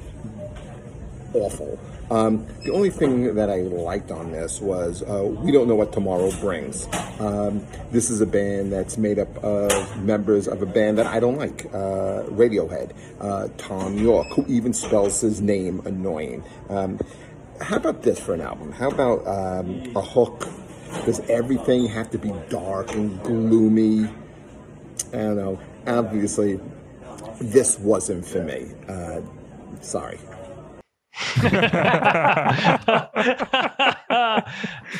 [1.33, 1.79] awful.
[2.11, 5.93] Um, the only thing that I liked on this was uh, we don't know what
[5.93, 6.87] tomorrow brings.
[7.19, 11.19] Um, this is a band that's made up of members of a band that I
[11.19, 12.91] don't like, uh, Radiohead.
[13.19, 16.43] Uh, Thom Yorke, who even spells his name annoying.
[16.69, 16.99] Um,
[17.61, 18.71] how about this for an album?
[18.71, 20.47] How about um, a hook?
[21.05, 24.05] Does everything have to be dark and gloomy?
[25.11, 25.59] I don't know.
[25.87, 26.59] Obviously,
[27.41, 28.67] this wasn't for me.
[28.87, 29.21] Uh,
[29.81, 30.19] sorry.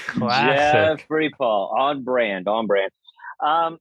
[0.07, 0.99] Classic.
[0.99, 2.91] Jeffrey Paul on brand, on brand.
[3.43, 3.77] Um,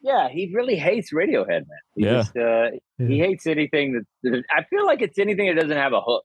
[0.00, 1.66] yeah, he really hates Radiohead, man.
[1.94, 2.12] He Yeah.
[2.12, 4.44] just, uh, he hates anything that, that.
[4.54, 6.24] I feel like it's anything that doesn't have a hook.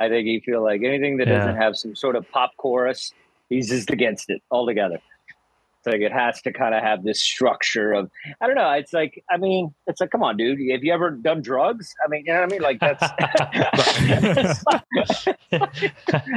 [0.00, 1.38] I think he feel like anything that Yeah.
[1.38, 3.12] doesn't have some sort of pop chorus,
[3.48, 4.96] he's just against it altogether.
[4.96, 8.70] It's like it has to kind of have this structure of I don't know.
[8.72, 10.58] It's like I mean, it's like come on, dude.
[10.72, 11.92] Have you ever done drugs?
[12.04, 12.62] I mean, you know what I mean?
[12.62, 13.04] Like that's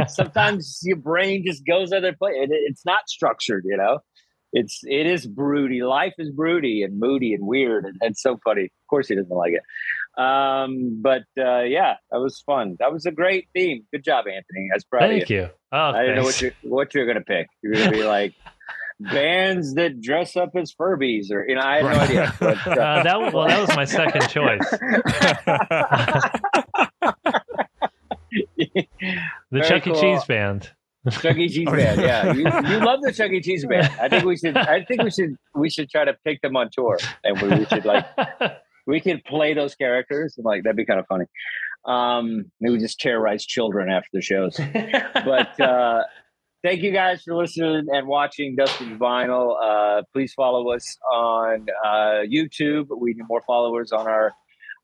[0.15, 2.35] sometimes your brain just goes other place.
[2.37, 3.99] It, it's not structured, you know.
[4.53, 5.81] It's it is broody.
[5.83, 8.63] Life is broody and moody and weird, and it's so funny.
[8.65, 9.61] Of course, he doesn't like it.
[10.17, 12.75] Um, but uh, yeah, that was fun.
[12.79, 13.85] That was a great theme.
[13.91, 14.67] Good job, Anthony.
[14.71, 15.41] That's proud Thank you.
[15.41, 15.49] you.
[15.71, 17.47] Oh, I didn't know what you what you were gonna pick.
[17.61, 18.33] You're gonna be like
[18.99, 22.33] bands that dress up as Furbies, or you know, I had no idea.
[22.39, 24.65] But, uh, Uh, that was, well, that was my second choice.
[29.49, 29.91] The Very Chuck E.
[29.91, 30.01] cool.
[30.01, 30.71] Cheese band.
[31.11, 31.47] Chuck E.
[31.47, 32.25] Cheese band, yeah.
[32.25, 32.33] yeah.
[32.33, 33.41] You, you love the Chuck E.
[33.41, 33.89] Cheese band.
[33.99, 34.57] I think we should.
[34.57, 35.35] I think we should.
[35.55, 38.05] We should try to pick them on tour, and we, we should like
[38.87, 41.25] we could play those characters, and like that'd be kind of funny.
[41.85, 44.59] Um, maybe we just terrorize children after the shows.
[45.13, 46.03] But uh,
[46.63, 49.55] thank you guys for listening and watching Dustin Vinyl.
[49.61, 52.87] Uh, please follow us on uh, YouTube.
[52.97, 54.33] We need more followers on our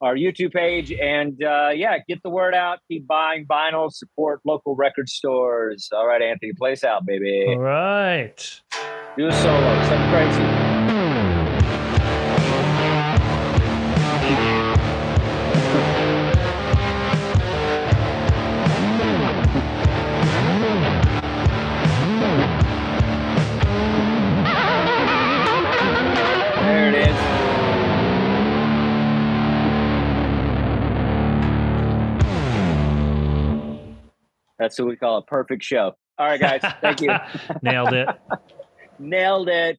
[0.02, 2.80] our YouTube page, and uh, yeah, get the word out.
[2.90, 3.90] Keep buying vinyl.
[3.92, 5.90] Support local record stores.
[5.94, 7.46] All right, Anthony, place out, baby.
[7.48, 8.62] All right.
[9.18, 9.84] Do a solo.
[9.84, 10.53] Something crazy.
[34.64, 35.92] That's what we call a perfect show.
[36.18, 36.62] All right, guys.
[36.80, 37.10] Thank you.
[37.62, 38.08] Nailed it.
[38.98, 39.78] Nailed it.